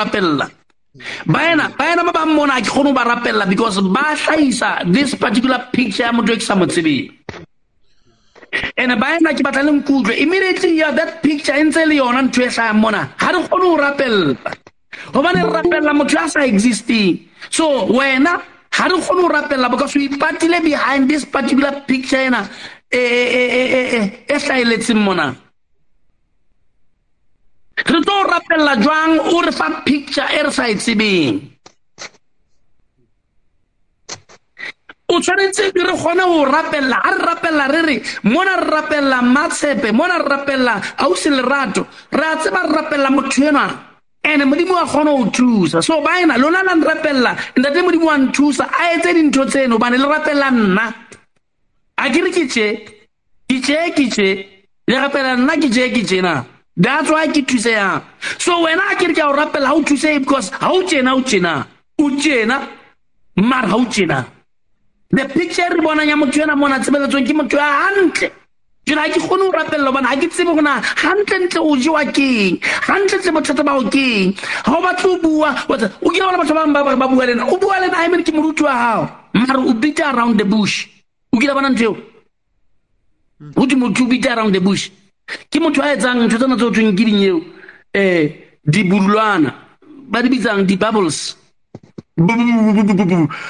[1.26, 5.16] baena baena ba bang mona a ke kgone go ba rapella because ba tlhaisa this
[5.16, 7.10] particular picture ya motho e ke sa mo tsebeng.
[8.76, 10.20] And baena ke batla le nkutlwe.
[10.20, 13.16] Immediately ya that picture e ntse le yona ntho e tlhayang mona.
[13.18, 14.36] Ga re kgone go rapella
[15.12, 17.30] gobane re rapella motho a sa existing.
[17.50, 22.50] So wena ga re kgone go rapella because o ipatile behind this particular picture ena
[22.90, 25.36] e hlaeletseng mona.
[27.80, 29.20] Re tlo rapella jwang?
[29.34, 31.58] O re fa picture e re sa e tsebeng.
[35.12, 39.92] O tshwanetse re kgone go rapella a re rapella re re mona re rapella matshepe
[39.92, 41.88] mona re rapella ausi lerato.
[42.10, 43.89] Re a tseba re rapella motho enwa
[44.24, 45.82] ene modimo wa kgona go thusa.
[45.82, 50.08] So baena lona la nrapelela ntate modimo wa nthusa a etse dintho tseno bane le
[50.08, 50.94] rapelela nna.
[51.98, 54.50] A ke re ke tše ke
[54.90, 58.02] le rapela nna ke tše ke tšena that's why ke thuseyang
[58.38, 60.82] so wena a ke re ke a go rapela ga o thuse because ga o
[60.90, 61.54] tsena o tsena
[62.02, 62.58] o tsena
[63.36, 64.26] mare ga o tsena
[65.12, 68.32] the picture re bonang ya motho ena mona tsebeletsong ke motho ya hantle
[68.90, 72.57] jona ga ke kgone go rapelela obane ga ke tsebe gona gantlentle o jewa keng?
[72.88, 74.34] Gantlentle bothata bao keng?
[74.66, 77.80] Ga o batle o bua o kile bona batho bangwe ba bua lena o bua
[77.80, 80.88] lena imene ke moruti wa gago mare o bita around the bush.
[81.34, 81.98] O kile bona ntho eo
[83.56, 84.90] go te motho o bita around the bush.
[85.52, 88.30] Ke motho a etsang ntho tsena tse go tweng ke ding eo um
[88.66, 89.53] dibulwana.
[90.10, 91.39] Ba di bitsang di-bubbles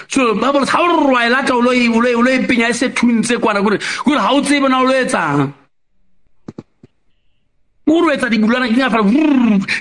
[0.08, 3.62] so bubbles ga o wa e lata o lo e penya e se thuntse kwana
[3.62, 5.54] kore kore ga o tsebe na o lo etsang
[7.90, 9.02] o re etsa dibulwana di ngata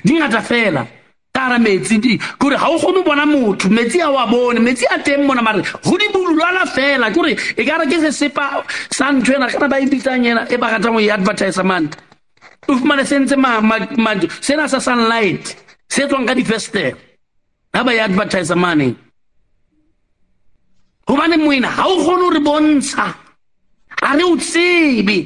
[0.04, 0.86] di ngata fela
[1.32, 5.26] ka metsi kore ga o kgone bona motho metsi a wa bone metsi a teng
[5.26, 9.68] mona mare go dibulwana fela kore e ka re ke sesepa sa ntho ena kana
[9.68, 11.96] ba e bitsang ena e ba ratang go e advertise mante
[12.68, 13.36] o fumane sentse
[14.40, 15.56] sena sa sunlight
[15.88, 17.07] se tswang ka difestere
[17.72, 18.94] ba e advertise mane?
[21.06, 23.14] Gobane moena ga o kgone gore bontsha.
[24.00, 25.18] Ga re o tsebe.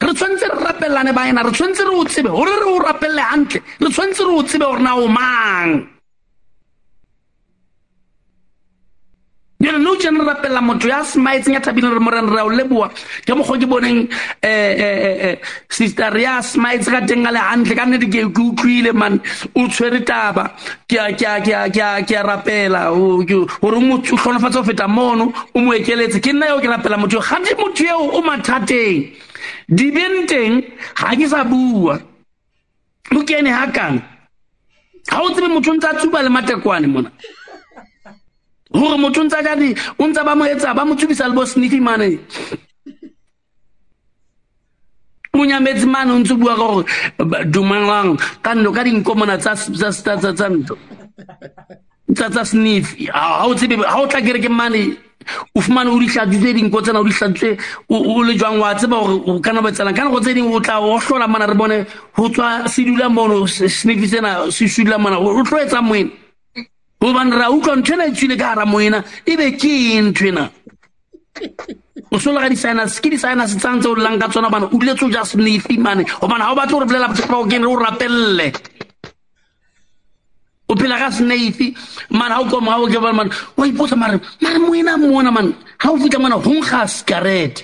[0.00, 3.62] Re tshwanetse re rapellane baena re tshwanetse re o tsebe gore re o rapelle gantle
[3.80, 5.93] re tshwanetse re o tsebe gore na o mang
[9.64, 12.50] jale nou tjena re rapelela motho ya smaetseng ya thabileng re moreng re a o
[12.50, 12.88] leboa
[13.26, 14.00] ke mokgwa ke boneng
[14.44, 15.36] um
[15.68, 19.20] sister ya smaetse ka teng a le gantle ka nnete ke utlwile man.
[19.54, 20.54] O tshwere taba.
[20.88, 22.90] Ke a rapela.
[23.60, 26.20] Gore o tlhonofatse go feta mono o mo ekeletse.
[26.20, 27.22] Ke nna eo ke rapela motho eo.
[27.22, 29.12] Gante motho eo o mathateng
[29.68, 30.62] dibeng teng
[30.94, 31.98] ga ke sa bua.
[33.14, 34.02] O kene ga kana
[35.10, 37.10] ga o tsebe motho o ntse a tsuba le matekwane mona
[38.72, 41.44] gore motho o ntsa jadi o ntse ba mo etsa ba mo tsubisa le bo
[41.44, 42.18] sniffy mane.
[45.34, 46.84] O nyametse mane o ntse bua ka gore
[47.50, 49.54] dumelang ka nno ka dinko mona tsa
[50.48, 50.78] ntho.
[52.14, 52.96] Tsa sniff.
[52.96, 54.96] Ga o tsebe ga o tla kere ke mane
[55.54, 57.56] o fumane o di dinko tsena o di hlatsitse
[57.88, 60.80] o le jwang wa tseba gore o kana botselang ka go tse dingwe o tla
[60.80, 61.86] o hlola mana re bone
[62.16, 66.23] go tswa se dula mono sniffy sena se sudula mona o tlo etsa moena
[67.04, 70.24] gobane ra utlwa ntho ena e tswile ka gara moena e be ke eng ntho
[70.32, 70.44] ena
[72.10, 75.24] o solega di-sinus ke di-sinus tsantse o llang ka tsona bana o diletse o ja
[75.24, 76.04] snefi mane.
[76.20, 78.48] Gobane ga o batle gore bolela bothata bao kene o rapelele
[80.68, 81.74] o phela ka snafe
[82.10, 85.52] mane ga o koma ga o ke mane wa ipotsa mare mare moena mona mane
[85.78, 87.62] ga o fitlha mona gonga scarete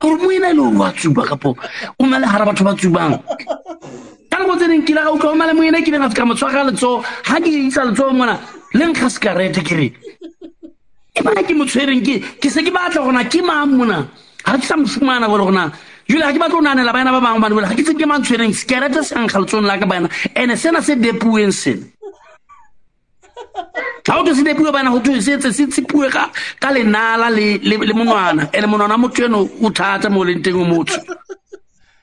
[0.00, 1.56] gore moena e le ore wa tsuba kapo
[1.98, 3.18] o na le gara batho ba tsubang
[4.38, 6.70] ka nako tse ding kile ga utlwa o male moena ke leng ka mo tshwaga
[6.70, 8.38] letsogo ga ke isa letso mona
[8.74, 9.88] le nkga sekarete ke re
[11.14, 14.06] e mana ke mo ke se ke batla gona ke mang mona?
[14.46, 15.72] Ga ke sa mo gore gona
[16.08, 18.22] jule ga ke batla o naanela bana ba bangwe bane ga ke tse ke mang
[18.22, 20.08] sekerete se nkga letsong la ka bana.
[20.34, 21.82] And-e sena se depuweng sena.
[24.06, 27.58] Ga o ke se depuwe bana go thwe setse se tsepue ka lenala le
[27.94, 28.46] monwana.
[28.54, 31.02] And-e monwana motho eno o thata mo leng teng o motsho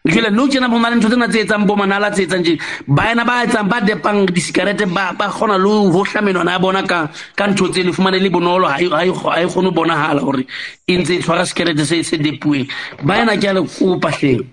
[0.06, 3.26] jule nou tsena bo na ntho tsena tse etsang bo manala tse etsang tjena baena
[3.26, 7.84] ba etsang ba depang disikarete ba kgona le hotlha menwana ya bona ka ntho tse
[7.84, 10.46] le fumane le bonolo ga e kgone go bonagala gore
[10.88, 12.68] e ntse e tshwara sekerete se se depueng
[13.04, 14.46] baena ke a le kopatlheng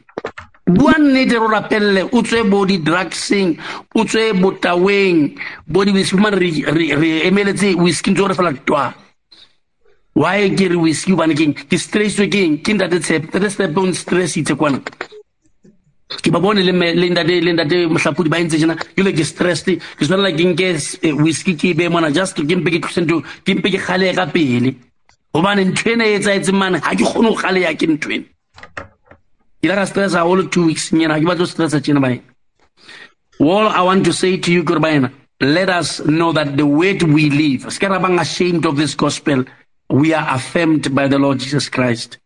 [0.67, 3.57] bua nnete ro o rapelele o tswe bo di-drugseng
[3.95, 8.95] o tswe botaweng bo difumane re emeletse whisky ntse gore fela twa
[10.15, 11.13] why ke re whisky?
[11.13, 14.81] Hobane keng ke stresswe keng ke ntate tshepe ntate tshepe o stressitse kwana
[16.21, 19.67] ke ba bone le le ntate le ntate mohlapodi ba entse jena jole ke stressed
[19.67, 20.67] ke tshwanela ke nke
[21.23, 24.15] whisky ke e beye mona just ke mpe ke tlose ntho ke mpe ke kgalehe
[24.15, 24.75] ka pele.
[25.35, 28.09] Gobane ntho ena e etsahetseng mane ga ke kgone go galeya ke ntho
[29.63, 32.23] ke la ka stress haholo two weeks nyena ga ke batlo stressa tjena baena
[33.41, 34.79] all i want to say to you kore
[35.41, 39.45] let us know that the way we live ska ra bang ashamed of this gospel
[39.89, 42.19] we are affirmed by the lord jesus christ.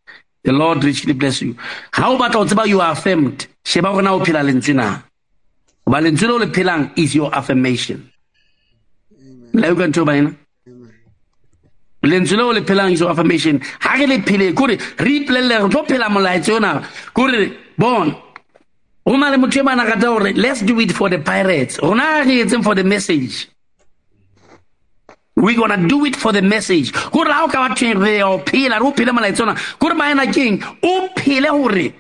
[0.44, 1.56] The lord richly bless you.
[1.92, 5.02] Ha o batla ho tseba you are affirmed sheba gore na o phela lentswe na?
[5.84, 8.10] Goba lentswe leo le phelang is your affirmation.
[9.52, 10.30] La uka ntho baena
[12.02, 13.60] lentswe leo le phelang is your affirmation.
[13.80, 16.82] Ha re le phele kore re ipolelele re tlo phela molaetso yona
[17.12, 18.14] kore bon
[19.04, 21.80] go na le motho e bana rata gore let's do it for the pirates.
[21.82, 23.48] Rona re etseng for the message.
[25.34, 26.92] We're gonna do it for the message.
[27.10, 29.56] Gore ha o ka bathong re o phela re o phele molaetso ona.
[29.78, 31.94] Kore baena keng o phele gore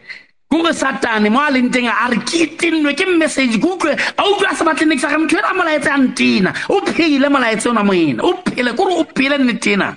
[0.50, 4.22] kore satane mo a leng teng a re ke tennwe ke message ke utlwe a
[4.22, 7.66] utlwe a se batle nix a re motho ena molaetse a ntena o phele molaetse
[7.66, 9.96] ona moena o phele kore o phele nnetena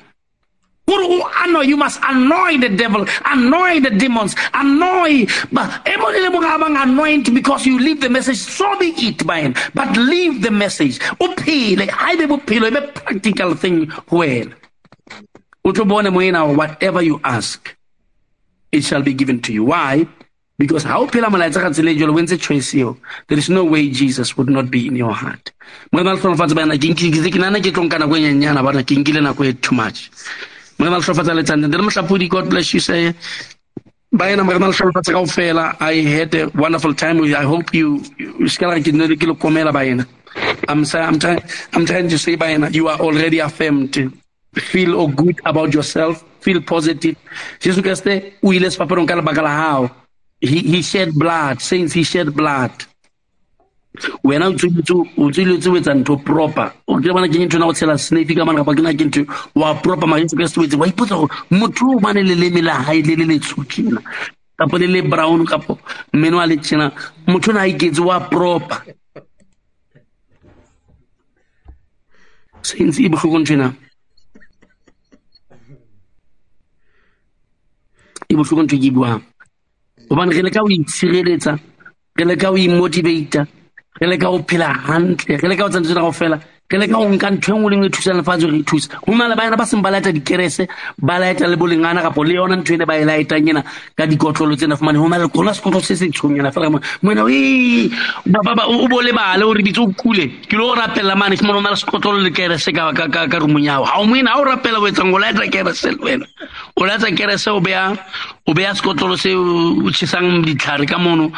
[0.89, 6.29] kore o annoy you must annoy the devil annoy the demons annoy e mong le
[6.33, 10.41] mong a bang anoint because you leave the message so be it mine but leave
[10.41, 14.55] the message o phele ha ebe bophelo e be practical thing wena
[15.63, 17.75] o tlo bone moena whatever you ask
[18.71, 19.63] it shall be given to you.
[19.63, 20.07] Why
[20.59, 22.97] because how phela molaetsa ka tsela e jalo o entse choice eo.
[23.27, 25.51] There is no way jesus would not be in your heart.
[25.91, 28.83] Morena le tlhonofatse bana ke nkile ke nana ke tlo nka nako e nyenyana bana
[28.83, 30.11] ke nkile nako e too much.
[30.77, 33.13] Morena le tlhonofatsa letsane le mohlapodi god bless you say
[34.13, 38.65] baena morena le tlhonofatse kaofela i had a wonderful time i hope you you ska
[38.81, 40.05] ke nne ke le komela baena
[40.67, 41.41] i'm sa- i'm trying
[41.73, 44.11] i'm trying to say baena you are already affirmed.
[44.55, 46.23] Feel all good about yourself.
[46.41, 47.15] Feel positive.
[47.61, 49.91] Jesu kreste o ile sefapanong ka lebaka la hao
[50.41, 51.61] he, he shed blood.
[51.61, 52.71] Saints he shed blood.
[54.23, 56.71] Wena o tswiletse o etsa ntho proper.
[56.87, 59.03] O ke bona ke ntho na go tshela snafe ka mane kapa ke na ke
[59.03, 59.25] ntho
[59.55, 63.01] wa proper ma jesu o etse wa ipotsa gore motho o bane leleme la gae
[63.01, 63.65] le le letsho
[64.57, 65.79] kapa le le brown kapo
[66.13, 66.93] mmeno a le tjena
[67.27, 68.95] motho o ne a iketse wa proper.
[72.61, 73.73] Saints e botlhoko ntho ena.
[78.29, 79.28] E botlhoko ntho e ke e buang
[80.09, 81.53] gobane re leka ho itshireletsa
[82.17, 83.41] re leka ho imotivata
[84.01, 86.37] re leka ho phela hantle re leka ho tsa ntho tsena kaofela
[86.71, 89.15] re leka go nka ntho engwe nngwe le e thusa lefatshe re e thusa go
[89.17, 90.67] na le bana ba seng ba laeta dikerese
[91.01, 93.63] ba laeta le bolengana kapo le yona ntho ene ba e laetang ena
[93.97, 94.77] ka dikotlolo tsena.
[94.77, 96.69] Fomane go na le kona sekotlo se se tshong ka fela
[97.01, 97.89] moena "Ee,
[98.27, 100.29] ba- ba- ba- o bo lebale o o kule.
[100.45, 102.93] Ke o rapella mane fomane o na le sekotlolo le kerese ka
[103.39, 104.03] rumong ya hao.
[104.03, 106.25] O moena ga o rapela o o laeta kerese le wena.
[106.77, 107.97] O laetsa kerese o beya
[108.75, 111.31] sekotlolo se o tjhesang ditlhare ka mono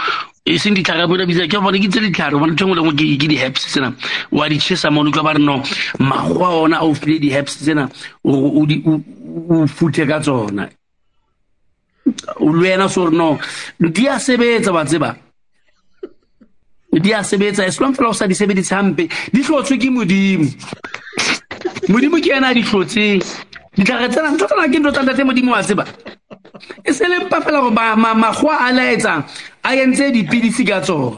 [0.44, 3.66] e seng ditlhare bona bitsa ke bone ke tse ditlhare bona ntho lengwe ke di-herbs
[3.72, 3.94] tsena.
[4.32, 5.62] Wa di chesa mono tlo ba re no
[6.00, 7.90] magwa ona a o file di-herbs tsena
[8.24, 10.70] o futhe ka tsona.
[12.40, 15.16] Le wena so re di a sebetsa wa tseba.
[16.92, 20.50] Di a sebetsa e long fela o sa di sebedise hampe di tlotswe ke modimo.
[21.88, 23.22] Modimo ke ena a di tlotseng
[23.78, 25.86] ditlhare tsena ntho ke ntho tsa ntate modimo wa tseba
[26.86, 29.24] e se le mpa fela gore ba- a laetsang
[29.64, 31.18] a entse dipidisi ka tsona.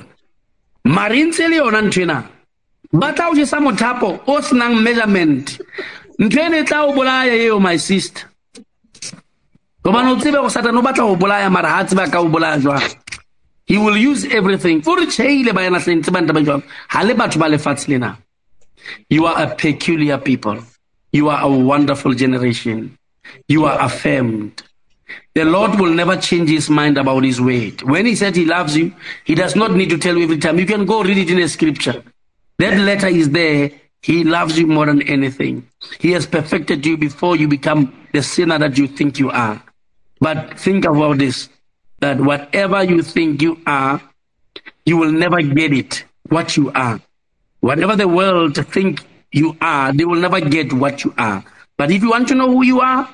[0.86, 2.24] Mare e ntse le yona ntho ena.
[2.92, 5.60] Ba tla o jesa mothapo o senang measurement.
[6.20, 8.24] Ntho ene e tla o bolaya eo my sister.
[9.84, 12.60] Gobane o tsebe go satane o batla go bolaya mara ga a ka o bolaya
[12.60, 12.96] jwang.
[13.66, 14.82] He will use everything.
[14.82, 16.64] Fo re tšheile ba yana tlentse ba jwang.
[16.92, 18.18] Ga le batho ba lefatshe lena.
[19.10, 20.60] You are a peculiar people.
[21.12, 22.98] You are a wonderful generation.
[23.48, 24.62] You are affirmed
[25.36, 27.82] the Lord will never change his mind about his word.
[27.82, 30.60] When he said he loves you, he does not need to tell you every time.
[30.60, 32.04] You can go read it in a scripture.
[32.60, 33.72] That letter is there.
[34.02, 35.68] He loves you more than anything.
[36.00, 39.64] He has perfected you before you become the sinner that you think you are.
[40.20, 41.50] But think about this
[42.00, 44.02] that whatever you think you are,
[44.86, 47.00] you will never get it what you are.
[47.62, 51.44] Whatever the world think you are, they will never get what you are.
[51.78, 53.08] But if you want to know who you are,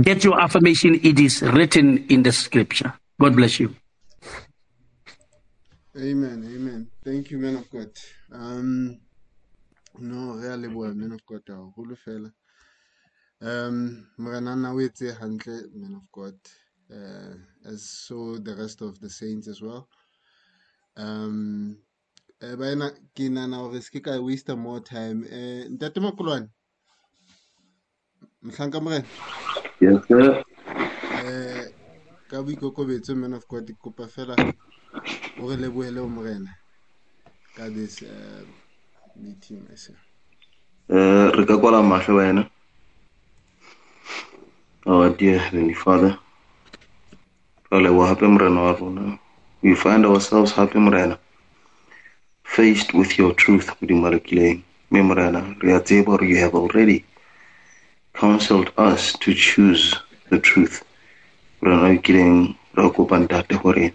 [0.00, 1.00] get your affirmation.
[1.02, 2.92] It is written in the scripture.
[3.20, 3.74] God bless you.
[5.96, 6.88] Amen, amen.
[7.04, 7.90] Thank you, man of God.
[8.32, 9.00] Um,
[9.98, 12.32] no, really leboha, man of God, haholo fela.
[13.40, 16.34] Um, Moranana o etse hantle, man of God,
[16.92, 17.34] uh,
[17.68, 19.88] as so the rest of the saints as well.
[20.96, 21.78] Um,
[22.42, 25.24] eh, baena ke nana hore se ke ka waste more time.
[25.24, 26.48] Eh, Ntate Makolwane,
[28.44, 29.04] mohlanka morena
[29.80, 30.44] Yes, sir.
[31.10, 31.66] eh
[32.28, 34.36] ka boikokobetso man of god kopa fela
[35.38, 36.52] o re lebohele o morena
[37.56, 38.44] ka this uh,
[39.16, 40.02] meeting myself
[40.90, 42.50] Uh, re ka kwala mahlo wena.
[44.86, 46.18] Our dear Heavenly Father.
[47.72, 49.18] Re leboha hape morena wa rona.
[49.62, 51.18] We find ourselves hape morena.
[52.44, 54.62] Faced with your truth, Modimo re kileng.
[54.90, 57.04] Mme morena, re a tseba you have already
[58.18, 59.94] counseled us to choose
[60.28, 60.84] the truth.
[61.60, 63.92] Re kileng re kopa ntate hore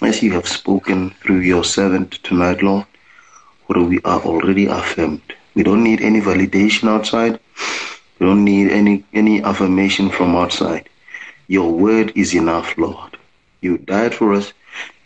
[0.00, 2.86] as you have spoken through your servant tonight, Lord,
[3.66, 5.34] where we are already affirmed.
[5.56, 7.40] We don't need any validation outside.
[8.18, 10.88] We don't need any, any affirmation from outside.
[11.48, 13.18] Your word is enough, Lord.
[13.60, 14.52] You died for us.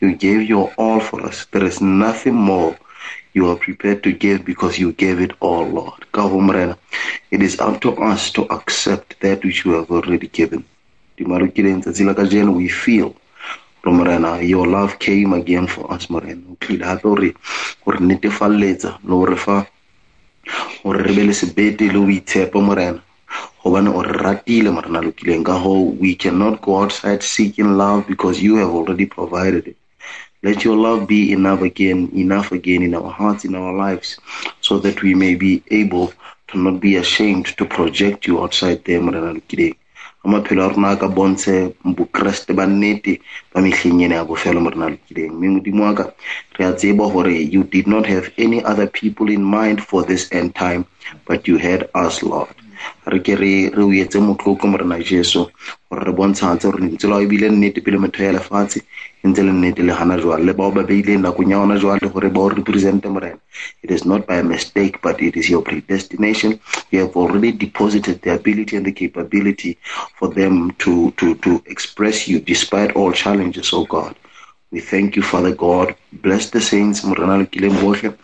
[0.01, 1.47] You gave your all for us.
[1.53, 2.77] There is nothing more
[3.35, 6.11] you are prepared to give because you gave it all, Lord.
[6.13, 6.77] Ka ho Morena,
[7.31, 10.65] It is up to us to accept that which you have already given.
[11.19, 13.17] We feel
[13.85, 16.43] Morena, your love came again for us, Morena.
[16.51, 17.35] O tlile
[18.01, 18.99] netefalletsa
[21.93, 23.03] le morena
[23.63, 28.43] gobane o re ratile morena lokileng ka hoo we cannot go outside seeking love because
[28.43, 29.77] you have already provided it
[30.43, 34.19] let your love be enough again enough again in our hearts in our lives
[34.61, 36.13] so that we may be able
[36.49, 39.77] to not be ashamed to project you outside there morena lokileng
[40.25, 43.21] a maphelo a ka bontshe bokeresete ba nnete
[43.53, 45.83] ba mehleng ena ya bofelo morena lokileng mme modimo
[46.59, 50.31] re a tseba gore you did not have any other people in mind for this
[50.33, 50.85] end time
[51.27, 52.55] but you had us lord
[53.07, 55.47] re ke re re jesu
[55.91, 58.81] gore re gore ebile nnete pele ya lefatshe
[59.23, 60.45] e ntse le nnete le gana jwale.
[60.45, 63.39] Le bao ba beileng nakong ya gona jwale gore ba o represente morena.
[63.83, 66.59] It is not by mistake but it is your predestination.
[66.91, 69.79] You have already deposited the ability and the capability
[70.19, 74.17] for them to to to express you despite all challenges oh god.
[74.73, 75.95] We thank you father god.
[76.13, 78.17] Bless the saints morena lokileng botlhe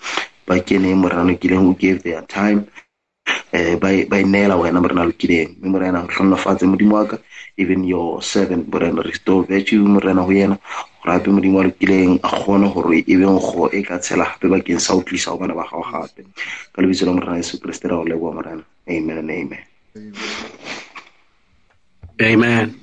[0.46, 2.66] ba keneng morena lokileng who gave their time
[3.52, 5.56] eh ba ba inela wena morena lokileng.
[5.60, 7.18] Mme morena o hlonolofatse modimo wa ka
[7.56, 10.58] even your servant morena restore virtue morena ho yena.
[11.02, 14.46] Gore gape modimo wa lokileng a kgone gore e beng go e ka tshela gape
[14.48, 16.22] bakeng sa o tlisa go bana ba gago gape
[16.72, 19.64] ka lebitso la morena yesu kreste ra go leboa morena amen and amen.
[22.20, 22.74] Amen.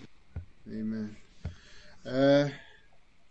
[0.72, 1.16] amen.
[2.06, 2.48] Eh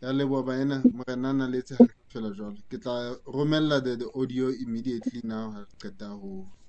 [0.03, 2.57] ya leboa baena morena a na letse hantle fela jwalo.
[2.69, 6.64] Ke tla romella the, the audio immediately now ha re qeta ho ho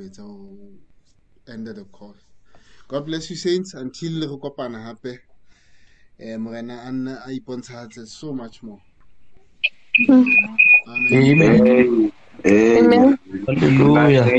[0.00, 0.72] etsa ho
[1.48, 2.14] end the call.
[2.88, 3.74] God bless you saints.
[3.74, 5.20] Until re kopana hape
[6.18, 8.80] eh morena a nne a ipontshahatse so much more.
[10.86, 11.60] Amen.
[12.46, 12.76] Amen.
[12.76, 13.18] amen.
[13.46, 14.32] Hallelujah.